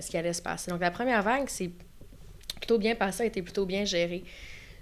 [0.00, 0.70] ce qui allait se passer.
[0.70, 1.70] Donc la première vague, c'est
[2.56, 4.24] plutôt bien passé, a été plutôt bien géré.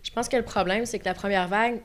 [0.05, 1.81] Je pense que le problème, c'est que la première vague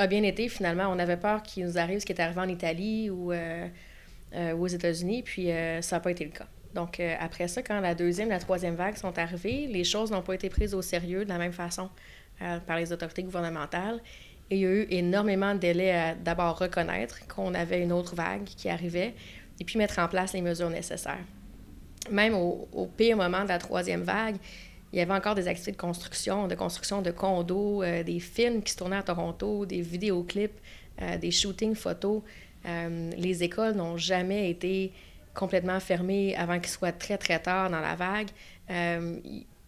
[0.00, 0.88] a bien été finalement.
[0.88, 5.22] On avait peur qu'il nous arrive ce qui est arrivé en Italie ou, aux États-Unis,
[5.22, 5.50] puis
[5.80, 6.48] ça n'a pas été le cas.
[6.76, 10.22] Donc, euh, après ça, quand la deuxième, la troisième vague sont arrivées, les choses n'ont
[10.22, 11.88] pas été prises au sérieux de la même façon
[12.42, 14.00] euh, par les autorités gouvernementales.
[14.50, 18.44] Il y a eu énormément de délais à d'abord reconnaître qu'on avait une autre vague
[18.44, 19.14] qui arrivait
[19.58, 21.24] et puis mettre en place les mesures nécessaires.
[22.10, 24.36] Même au, pire moment de la troisième vague,
[24.92, 28.62] il y avait encore des activités de construction, de construction de condos, euh, des films
[28.62, 30.58] qui se tournaient à Toronto, des vidéoclips,
[31.20, 32.22] des shootings photos.
[32.64, 34.92] les écoles n'ont jamais été
[35.36, 38.28] complètement fermé avant qu'il soit très, très tard dans la vague.
[38.70, 39.18] Euh,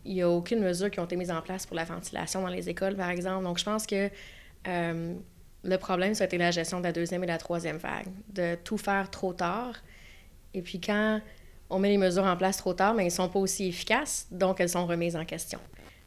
[0.04, 2.48] il n'y a aucune mesure qui a été mise en place pour la ventilation dans
[2.48, 3.44] les écoles, par exemple.
[3.44, 4.10] Donc, je pense que
[4.66, 5.14] euh,
[5.64, 8.56] le problème, ça a été la gestion de la deuxième et la troisième vague, de
[8.64, 9.74] tout faire trop tard.
[10.54, 11.20] Et puis, quand
[11.70, 14.26] on met les mesures en place trop tard, mais elles ne sont pas aussi efficaces,
[14.30, 15.60] donc elles sont remises en question.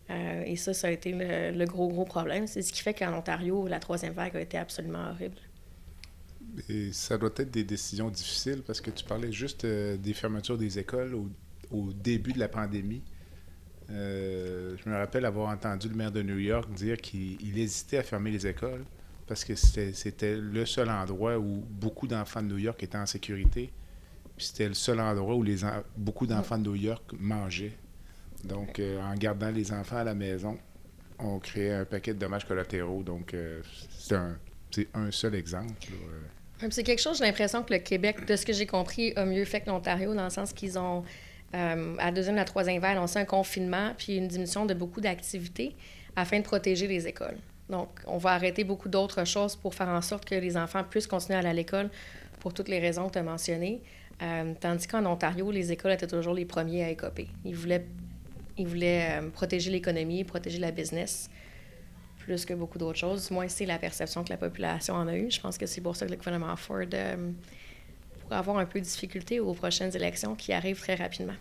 [0.09, 2.47] Euh, et ça, ça a été le, gros, gros problème.
[2.47, 5.37] C'est ce qui fait qu'en Ontario, la troisième vague a été absolument horrible.
[6.67, 10.57] Et ça doit être des décisions difficiles parce que tu parlais juste euh, des fermetures
[10.57, 13.01] des écoles au, début de la pandémie.
[14.83, 18.31] Je me rappelle avoir entendu le maire de New York dire qu'il hésitait à fermer
[18.31, 18.83] les écoles
[19.27, 23.71] parce que c'était le seul endroit où beaucoup d'enfants de New York étaient en sécurité.
[24.37, 25.57] C'était le seul endroit où les
[25.95, 27.77] beaucoup d'enfants de New York mangeaient.
[28.43, 30.57] Donc, euh, en gardant les enfants à la maison,
[31.19, 33.03] on créait un paquet de dommages collatéraux.
[33.03, 33.61] Donc, euh,
[33.97, 34.35] c'est un,
[34.95, 35.75] un, seul exemple.
[36.71, 39.45] C'est quelque chose, j'ai l'impression que le Québec, de ce que j'ai compris, a mieux
[39.45, 41.03] fait que l'Ontario, dans le sens qu'ils ont,
[41.53, 45.01] euh, à la deuxième la troisième vague, annoncé un confinement puis une diminution de beaucoup
[45.01, 45.75] d'activités
[46.15, 47.37] afin de protéger les écoles.
[47.69, 51.07] Donc, on va arrêter beaucoup d'autres choses pour faire en sorte que les enfants puissent
[51.07, 51.89] continuer à aller à l'école
[52.39, 53.81] pour toutes les raisons que tu as mentionnées.
[54.21, 57.27] Euh, tandis qu'en Ontario, les écoles étaient toujours les premiers à écoper.
[57.45, 57.85] Ils voulaient,
[58.57, 61.29] ils voulaient euh, protéger l'économie, protéger la business
[62.19, 63.31] plus que beaucoup d'autres choses.
[63.31, 65.31] Moi, c'est la perception que la population en a eue.
[65.31, 66.85] Je pense que c'est pour ça que le gouvernement Ford
[68.31, 71.33] pourrait avoir un peu de difficulté aux prochaines élections qui arrivent très rapidement.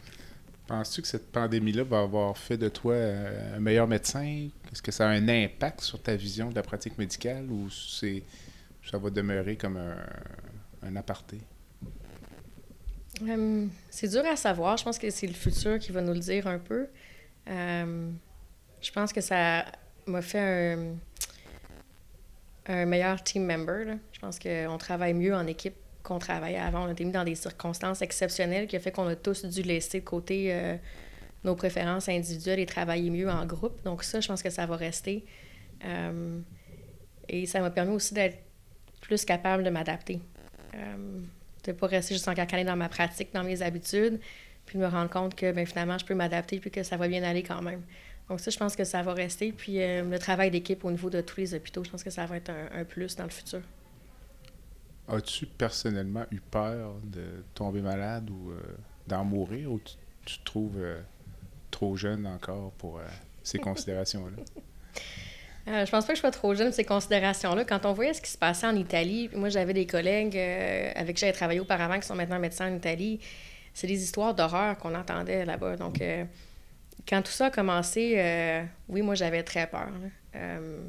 [0.67, 4.49] Penses-tu que cette pandémie-là va avoir fait de toi euh, un meilleur médecin?
[4.73, 8.23] Est-ce que ça a un impact sur ta vision de la pratique médicale ou c'est
[8.89, 9.97] ça va demeurer comme un,
[10.83, 11.39] un aparté?
[13.23, 14.77] Euh, c'est dur à savoir.
[14.77, 16.89] Je pense que c'est le futur qui va nous le dire un peu.
[17.47, 19.65] je pense que ça
[20.07, 20.77] m'a fait
[22.67, 23.97] un, meilleur team member.
[24.13, 26.85] Je pense qu'on travaille mieux en équipe qu'on travaillait avant.
[26.85, 29.63] On a été mis dans des circonstances exceptionnelles qui a fait qu'on a tous dû
[29.63, 30.77] laisser de côté euh,
[31.45, 33.83] nos préférences individuelles et travailler mieux en groupe.
[33.85, 35.25] Donc ça, je pense que ça va rester.
[35.85, 36.39] Euh,
[37.29, 38.39] et ça m'a permis aussi d'être
[39.01, 40.21] plus capable de m'adapter.
[40.75, 41.21] Euh,
[41.65, 44.19] de ne pas rester juste encacané dans ma pratique, dans mes habitudes,
[44.65, 47.09] puis de me rendre compte que ben, finalement, je peux m'adapter puis que ça va
[47.09, 47.83] bien aller quand même.
[48.29, 49.53] Donc ça, je pense que ça va rester.
[49.53, 52.37] Puis le travail d'équipe au niveau de tous les hôpitaux, je pense que ça va
[52.37, 53.61] être un, plus dans le futur.
[55.11, 58.61] As-tu personnellement eu peur de tomber malade ou euh,
[59.07, 59.81] d'en mourir ou
[60.25, 61.01] tu, te trouves euh,
[61.71, 63.01] trop jeune encore pour
[63.43, 64.43] ces considérations-là?
[65.69, 67.65] Euh, je pense pas que je sois trop jeune pour ces considérations-là.
[67.65, 71.21] Quand on voyait ce qui se passait en Italie, moi j'avais des collègues avec qui
[71.21, 73.21] j'avais travaillé auparavant qui sont maintenant médecins en Italie.
[73.75, 75.77] C'est des histoires d'horreur qu'on entendait là-bas.
[75.77, 76.01] Donc,
[77.09, 79.89] quand tout ça a commencé, euh, oui, moi, j'avais très peur.
[80.35, 80.81] Euh,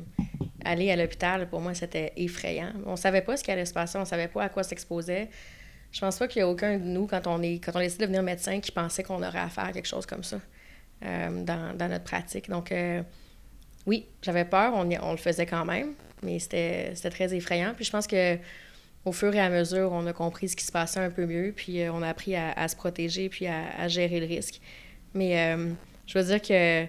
[0.65, 2.73] aller à l'hôpital, pour moi, c'était effrayant.
[2.85, 5.29] On savait pas ce qui allait se passer, on savait pas à quoi s'exposer.
[5.91, 7.99] Je pense pas qu'il y a aucun de nous, quand on, est, quand on décide
[7.99, 10.39] de devenir médecin, qui pensait qu'on aurait à faire quelque chose comme ça
[11.03, 12.49] euh, dans, dans, notre pratique.
[12.49, 12.73] Donc,
[13.85, 15.93] oui, j'avais peur, on, le faisait quand même,
[16.23, 17.73] mais c'était très effrayant.
[17.75, 18.37] Puis je pense que
[19.03, 21.53] au fur et à mesure, on a compris ce qui se passait un peu mieux,
[21.55, 24.61] puis on a appris à, se protéger, puis à, gérer le risque.
[25.13, 25.57] Mais
[26.05, 26.85] je veux dire que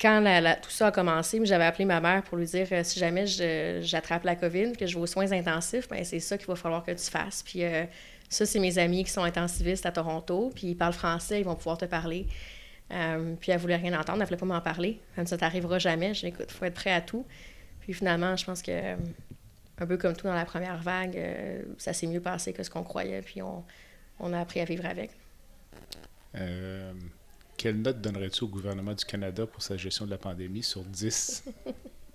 [0.00, 0.24] quand
[0.62, 4.24] tout ça a commencé, j'avais appelé ma mère pour lui dire euh, si jamais j'attrape
[4.24, 6.92] la COVID, que je vais aux soins intensifs, ben c'est ça qu'il va falloir que
[6.92, 7.42] tu fasses.
[7.42, 7.84] Puis euh,
[8.28, 11.54] ça, c'est mes amis qui sont intensivistes à Toronto, puis ils parlent français, ils vont
[11.54, 12.26] pouvoir te parler.
[12.92, 15.00] Euh, puis elle voulait rien entendre, elle voulait pas m'en parler.
[15.16, 16.14] Comme ça t'arrivera jamais.
[16.14, 17.26] Je écoute, faut être prêt à tout.
[17.80, 18.94] Puis finalement, je pense que
[19.82, 21.18] un peu comme tout dans la première vague,
[21.78, 23.64] ça s'est mieux passé que ce qu'on croyait, puis on,
[24.18, 25.10] on, a appris à vivre avec.
[27.60, 31.44] Quelle note donnerais-tu au gouvernement du Canada pour sa gestion de la pandémie sur 10?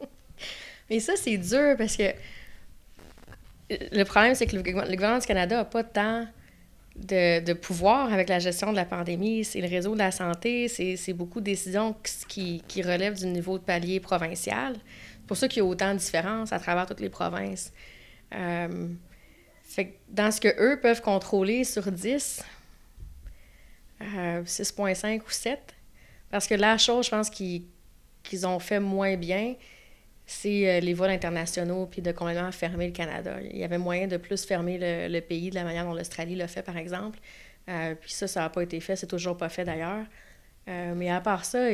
[0.89, 2.15] Mais ça, c'est dur parce que
[3.69, 6.27] le problème, c'est que le, gouvernement du Canada n'a pas tant
[6.95, 9.45] de, pouvoir avec la gestion de la pandémie.
[9.45, 11.95] C'est le réseau de la santé, c'est beaucoup de décisions
[12.27, 14.73] qui, relèvent du niveau de palier provincial.
[14.73, 17.71] C'est pour ça qu'il y a autant de différences à travers toutes les provinces.
[18.33, 18.87] Euh,
[20.09, 22.41] dans ce que eux peuvent contrôler sur 10,
[24.01, 25.75] 6,5 euh, ou 7.
[26.29, 29.55] Parce que la chose, je pense, qu'ils ont fait moins bien,
[30.25, 33.37] c'est euh, les vols internationaux puis de complètement fermer le Canada.
[33.41, 36.47] Il y avait moyen de plus fermer le, pays de la manière dont l'Australie l'a
[36.47, 37.19] fait, par exemple.
[37.69, 38.95] Euh, puis ça, ça n'a pas été fait.
[38.95, 40.05] C'est toujours pas fait, d'ailleurs.
[40.67, 41.69] mais à part ça,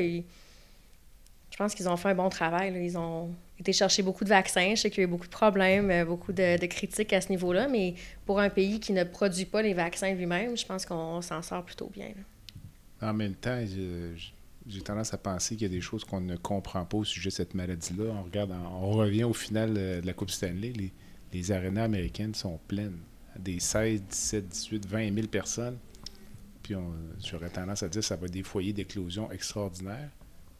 [1.51, 2.73] je pense qu'ils ont fait un bon travail.
[2.83, 4.71] Ils ont été chercher beaucoup de vaccins.
[4.75, 7.67] Je sais qu'il y a eu beaucoup de problèmes, beaucoup de, critiques à ce niveau-là,
[7.67, 11.41] mais pour un pays qui ne produit pas les vaccins lui-même, je pense qu'on s'en
[11.41, 12.11] sort plutôt bien.
[13.01, 13.63] En même temps,
[14.65, 17.29] j'ai tendance à penser qu'il y a des choses qu'on ne comprend pas au sujet
[17.29, 18.13] de cette maladie-là.
[18.17, 20.93] On regarde, on revient au final de la Coupe Stanley, les,
[21.33, 22.97] les arénas américaines sont pleines.
[23.37, 25.77] Des 16, 17, 18, 20 000 personnes.
[26.63, 26.75] Puis
[27.25, 30.09] j'aurais tendance à dire que ça va être des foyers d'éclosion extraordinaires.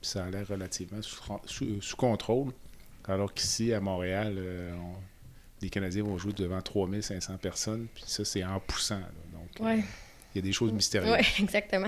[0.01, 2.51] Ça a l'air relativement sous, contrôle.
[3.07, 4.75] Alors qu'ici, à Montréal, euh,
[5.61, 7.87] les Canadiens vont jouer devant 3500 personnes.
[7.93, 9.01] Puis ça, c'est en poussant.
[9.33, 9.77] Donc, euh,
[10.33, 11.13] il y a des choses mystérieuses.
[11.13, 11.87] Oui, exactement.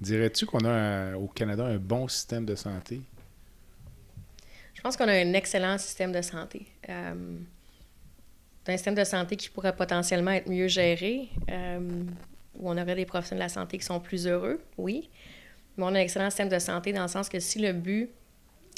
[0.00, 3.00] Dirais-tu qu'on a au Canada un bon système de santé?
[4.74, 6.66] Je pense qu'on a un excellent système de santé.
[6.88, 7.38] Euh,
[8.66, 12.02] un système de santé qui pourrait potentiellement être mieux géré, euh,
[12.58, 15.08] où on aurait des professionnels de la santé qui sont plus heureux, oui.
[15.78, 18.10] On a un excellent système de santé dans le sens que si le but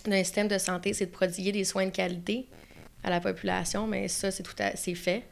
[0.05, 2.47] d'un système de santé, c'est de prodiguer des soins de qualité
[3.03, 5.25] à la population, mais ça, c'est tout c'est fait.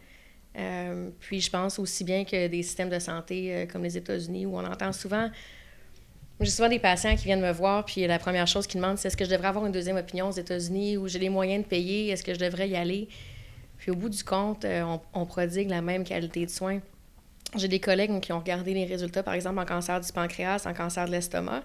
[0.59, 4.45] Euh, puis je pense aussi bien que des systèmes de santé euh, comme les États-Unis,
[4.45, 5.31] où on entend souvent,
[6.41, 9.09] j'ai souvent des patients qui viennent me voir, puis la première chose qu'ils demandent, c'est
[9.09, 11.69] est-ce que je devrais avoir une deuxième opinion aux États-Unis, ou j'ai les moyens de
[11.69, 13.09] payer, est-ce que je devrais y aller?
[13.79, 16.81] Puis au bout du compte, euh, on, prodigue la même qualité de soins.
[17.55, 20.73] J'ai des collègues qui ont regardé les résultats, par exemple, en cancer du pancréas, en
[20.73, 21.65] cancer de l'estomac,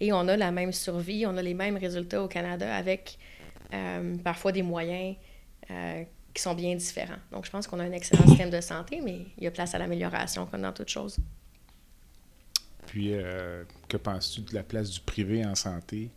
[0.00, 3.18] et on a la même survie, on a les mêmes résultats au Canada avec
[3.74, 5.16] euh, parfois des moyens
[5.70, 7.18] euh, qui sont bien différents.
[7.32, 9.74] Donc, je pense qu'on a un excellent système de santé, mais il y a place
[9.74, 11.18] à l'amélioration comme dans toute chose.
[12.86, 13.12] Puis,
[13.88, 16.10] que penses-tu de la place du privé en santé?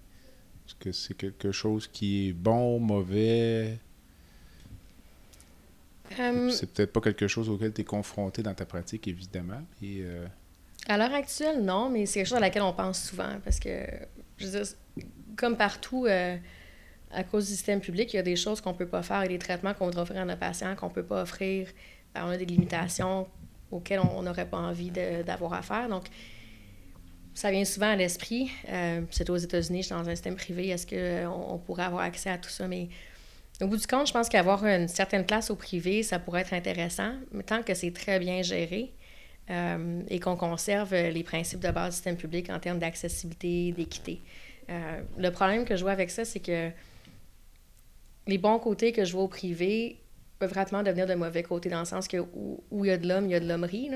[0.65, 3.79] Est-ce que c'est quelque chose qui est bon, mauvais?
[6.17, 9.61] Euh, c'est peut-être pas quelque chose auquel tu es confronté dans ta pratique, évidemment.
[9.81, 10.25] Et, euh,
[10.87, 13.85] À l'heure actuelle, non, mais c'est quelque chose à laquelle on pense souvent parce que,
[14.37, 14.73] je veux dire,
[15.35, 16.37] comme partout, euh,
[17.11, 19.27] à cause du système public, il y a des choses qu'on peut pas faire et
[19.27, 21.67] des traitements qu'on voudrait offrir à nos patients qu'on peut pas offrir.
[22.13, 23.27] Ben, on a des limitations
[23.71, 25.89] auxquelles on n'aurait pas envie d'avoir à faire.
[25.89, 26.05] Donc,
[27.35, 28.51] ça vient souvent à l'esprit.
[29.11, 30.69] c'est aux États-Unis, je suis dans un système privé.
[30.69, 32.67] Est-ce qu'on on pourrait avoir accès à tout ça?
[32.67, 32.89] Mais
[33.61, 36.53] au bout du compte, je pense qu'avoir une certaine place au privé, ça pourrait être
[36.53, 38.93] intéressant, mais tant que c'est très bien géré
[39.49, 44.21] euh, et qu'on conserve les principes de base du système public en termes d'accessibilité, d'équité.
[44.69, 46.69] Euh, le problème que je vois avec ça, c'est que
[48.27, 49.99] les bons côtés que je vois au privé
[50.37, 53.07] peuvent vraiment devenir de mauvais côtés dans le sens que où, il y a de
[53.07, 53.89] l'homme, il y a de l'hommerie.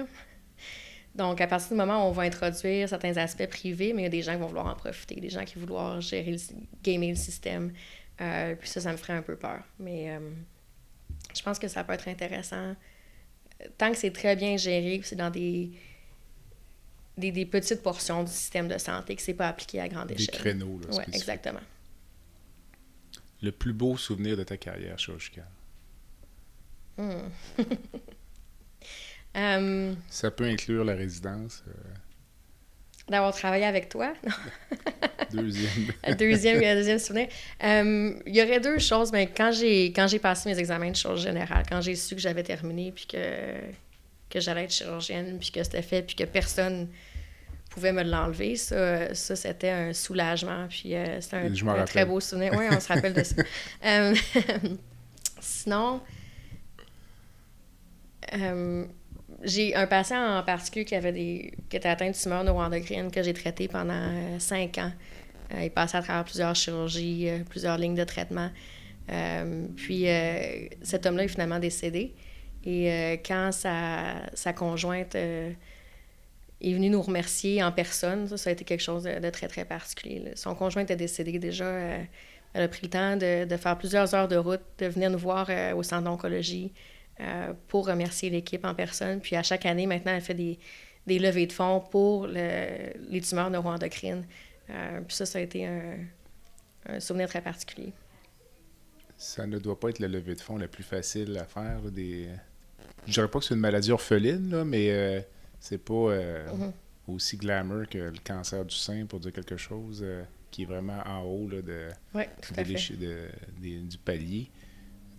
[1.16, 4.08] Donc, à partir du moment où on va introduire certains aspects privés, mais il y
[4.08, 6.38] a des gens qui vont vouloir en profiter, des gens qui vont vouloir gérer le,
[6.82, 7.72] gamer le système,
[8.22, 9.64] euh, puis ça, ça me ferait un peu peur.
[9.80, 10.20] Mais euh,
[11.36, 12.76] je pense que ça peut être intéressant.
[13.78, 15.72] Tant que c'est très bien géré, c'est dans des,
[17.18, 20.28] des, petites portions du système de santé, que c'est pas appliqué à grande échelle.
[20.28, 20.88] Des créneaux, là.
[20.98, 21.62] Oui, exactement.
[23.42, 25.50] Le plus beau souvenir de ta carrière chirurgicale?
[26.98, 27.30] Hmm.
[29.36, 31.64] Euh, ça peut inclure la résidence.
[33.10, 34.14] D'avoir travaillé avec toi.
[35.32, 35.72] deuxième.
[36.18, 37.28] deuxième, deuxième souvenir.
[37.64, 39.12] Euh, il y aurait deux choses.
[39.12, 42.22] Mais quand j'ai quand j'ai passé mes examens de chirurgie générale, quand j'ai su que
[42.22, 43.56] j'avais terminé, puis que,
[44.30, 46.88] que j'allais être chirurgienne, puis que c'était fait, puis que personne
[47.70, 50.68] pouvait me l'enlever, ça, ça c'était un soulagement.
[50.70, 52.54] Puis euh, c'était un, très beau souvenir.
[52.56, 53.36] Oui, on se rappelle de ça.
[53.86, 54.16] Euh,
[55.42, 56.02] sinon,
[59.44, 63.22] j'ai un patient en particulier qui avait des qui était atteint de tumeur neuroendocrine que
[63.22, 64.92] j'ai traité pendant euh, cinq ans.
[65.54, 68.50] Euh, il passait à travers plusieurs chirurgies, euh, plusieurs lignes de traitement.
[69.76, 70.06] puis
[70.82, 72.14] cet homme-là est finalement décédé.
[72.66, 75.58] Et quand sa, sa conjointe est
[76.62, 80.32] venue nous remercier en personne, ça, a été quelque chose de, très, très particulier.
[80.36, 81.66] Son conjoint était décédé déjà.
[82.54, 85.18] elle a pris le temps de, de, faire plusieurs heures de route, de venir nous
[85.18, 86.72] voir au centre d'oncologie.
[87.20, 89.22] Euh, pour remercier l'équipe en personne.
[89.22, 90.58] Puis à chaque année, maintenant, elle fait des,
[91.06, 94.26] des levées de fonds pour les tumeurs neuroendocrines.
[94.72, 97.94] Euh, puis ça, ça a été un, souvenir très particulier.
[99.16, 101.82] Ça ne doit pas être la levée de fonds la plus facile à faire.
[101.92, 102.30] Des...
[103.06, 105.22] Je dirais pas que c'est une maladie orpheline, là, mais euh,
[105.60, 106.72] c'est pas mm-hmm.
[107.08, 110.04] aussi glamour que le cancer du sein, pour dire quelque chose,
[110.50, 111.90] qui est vraiment en haut là, de,
[113.62, 114.50] du palier.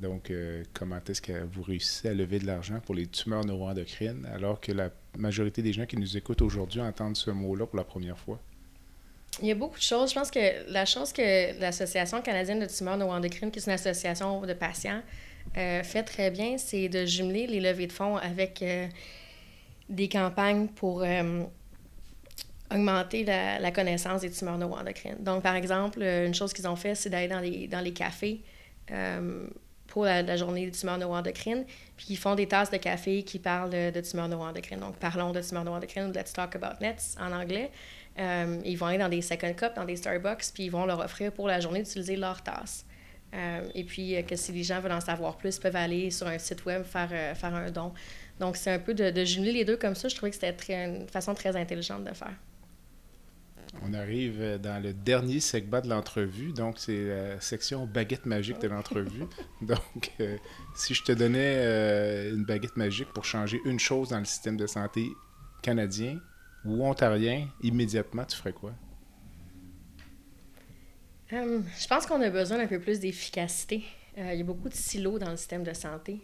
[0.01, 4.27] Donc, euh, comment est-ce que vous réussissez à lever de l'argent pour les tumeurs neuroendocrines
[4.35, 7.85] alors que la majorité des gens qui nous écoutent aujourd'hui entendent ce mot-là pour la
[7.85, 8.41] première fois?
[9.41, 10.11] Il y a beaucoup de choses.
[10.11, 14.41] Je pense que la chose que l'Association canadienne de tumeurs neuroendocrines, qui est une association
[14.43, 15.03] de patients,
[15.57, 18.87] euh, fait très bien, c'est de jumeler les levées de fonds avec euh,
[19.89, 21.05] des campagnes pour
[22.71, 25.17] augmenter la, connaissance des tumeurs neuroendocrines.
[25.21, 28.41] Donc, par exemple, une chose qu'ils ont fait, c'est d'aller dans les, dans les cafés
[29.95, 31.65] pour la, journée des tumeurs neuroendocrines.
[31.97, 34.81] Puis ils font des tasses de café qui parlent de, tumeurs neuroendocrines.
[34.81, 37.71] Donc, parlons de tumeurs neuroendocrines Let's Talk About NETs en anglais.
[38.19, 40.99] Euh, ils vont aller dans des second cups, dans des Starbucks, puis ils vont leur
[40.99, 42.85] offrir pour la journée d'utiliser leur tasse.
[43.35, 46.27] Euh, et puis, euh, que si les gens veulent en savoir plus, peuvent aller sur
[46.27, 47.93] un site web faire, faire un don.
[48.41, 50.09] Donc, c'est un peu de, de, jumeler les deux comme ça.
[50.09, 52.35] Je trouvais que c'était une façon très intelligente de faire.
[53.83, 58.69] On arrive dans le dernier segment de l'entrevue, donc c'est la section baguette magique de
[58.69, 59.25] l'entrevue.
[59.63, 60.37] donc, euh,
[60.75, 64.57] si je te donnais euh, une baguette magique pour changer une chose dans le système
[64.57, 65.09] de santé
[65.63, 66.19] canadien
[66.65, 68.73] ou ontarien, immédiatement, tu ferais quoi?
[71.33, 73.85] Hum, je pense qu'on a besoin d'un peu plus d'efficacité.
[74.17, 76.21] Euh, il y a beaucoup de silos dans le système de santé.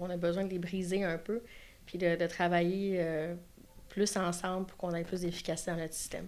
[0.00, 1.42] on a besoin de les briser un peu,
[1.84, 3.04] puis de travailler
[3.88, 6.26] plus ensemble pour qu'on ait plus d'efficacité dans notre système.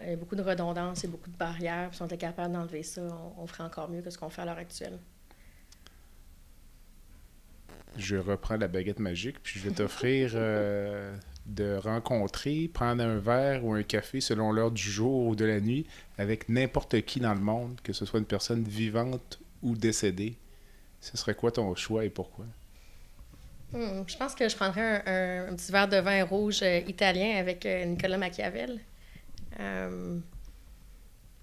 [0.00, 1.92] Il y a beaucoup de redondance et beaucoup de barrières.
[1.92, 3.02] si on était capable d'enlever ça,
[3.36, 4.98] on, ferait encore mieux que ce qu'on fait à l'heure actuelle.
[7.96, 13.64] Je reprends la baguette magique, puis je vais t'offrir euh, de rencontrer, prendre un verre
[13.64, 15.86] ou un café selon l'heure du jour ou de la nuit
[16.16, 20.36] avec n'importe qui dans le monde, que ce soit une personne vivante ou décédée.
[21.00, 22.44] Ce serait quoi ton choix et pourquoi?
[23.72, 27.66] Hmm, je pense que je prendrais un, petit verre de vin rouge euh, italien avec
[27.66, 28.80] euh, Nicolas Machiavel.
[29.60, 30.18] Euh,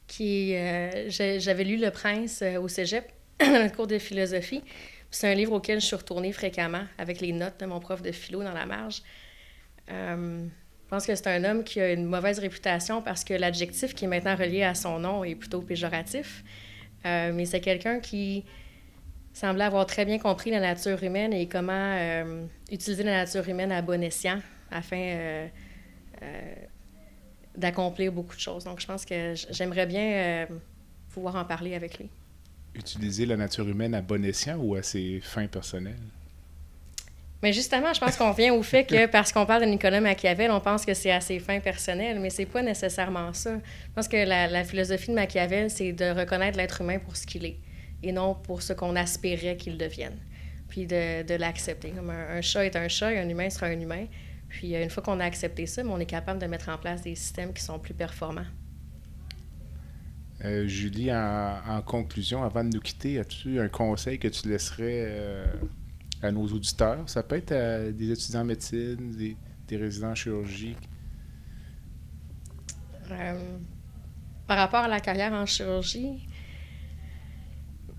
[0.07, 0.55] qui
[1.09, 4.63] j'avais lu Le Prince au Cégep, dans cours de philosophie.
[5.11, 8.11] C'est un livre auquel je suis retournée fréquemment avec les notes de mon prof de
[8.11, 9.01] philo dans la marge.
[9.87, 10.47] je
[10.89, 14.07] pense que c'est un homme qui a une mauvaise réputation parce que l'adjectif qui est
[14.07, 16.43] maintenant relié à son nom est plutôt péjoratif.
[17.03, 18.45] mais c'est quelqu'un qui
[19.35, 23.71] semblait avoir très bien compris la nature humaine et comment euh, utiliser la nature humaine
[23.71, 24.39] à bon escient
[24.71, 25.47] afin euh,
[26.23, 26.55] euh,
[27.57, 28.63] d'accomplir beaucoup de choses.
[28.63, 30.47] Donc, je pense que j'aimerais bien
[31.11, 32.09] pouvoir en parler avec lui.
[32.73, 35.95] Utiliser la nature humaine à bon escient ou à ses fins personnelles?
[37.41, 40.49] Mais justement, je pense qu'on vient au fait que parce qu'on parle de Nicolas Machiavel,
[40.51, 43.55] on pense que c'est à ses fins personnelles, mais c'est pas nécessairement ça.
[43.55, 47.25] Je pense que la, la philosophie de Machiavel, c'est de reconnaître l'être humain pour ce
[47.27, 47.57] qu'il est
[48.03, 50.17] et non pour ce qu'on aspirait qu'il devienne.
[50.69, 51.89] Puis de, de l'accepter.
[51.89, 54.05] Comme un, chat est un chat et un humain sera un humain.
[54.49, 57.01] Puis euh, une fois qu'on a accepté ça, on est capable de mettre en place
[57.01, 58.45] des systèmes qui sont plus performants.
[60.43, 65.45] Euh, Julie, en, conclusion, avant de nous quitter, as-tu un conseil que tu laisserais euh,
[66.21, 67.07] à nos auditeurs?
[67.09, 69.37] Ça peut être à des étudiants en médecine, des,
[69.67, 70.75] des résidents en chirurgie.
[74.47, 76.27] par rapport à la carrière en chirurgie,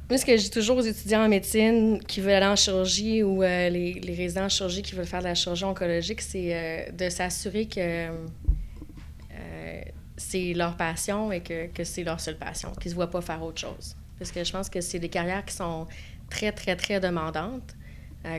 [0.09, 3.43] moi, ce que dis toujours aux étudiants en médecine qui veulent aller en chirurgie ou
[3.43, 6.93] euh, les, les, résidents en chirurgie qui veulent faire de la chirurgie oncologique, c'est euh,
[6.93, 7.81] de s'assurer que
[8.11, 9.83] euh,
[10.17, 13.21] c'est leur passion et que, que c'est leur seule passion, qu'ils ne se voient pas
[13.21, 13.97] faire autre chose.
[14.17, 15.89] Parce que je pense que c'est des carrières qui sont
[16.31, 17.75] très, très, très demandantes,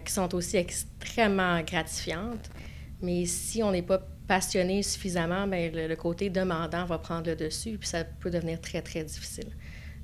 [0.04, 2.50] qui sont aussi extrêmement gratifiantes.
[3.02, 7.78] Mais si on n'est pas passionné suffisamment, bien, le, côté demandant va prendre le dessus,
[7.78, 9.50] puis ça peut devenir très, très difficile.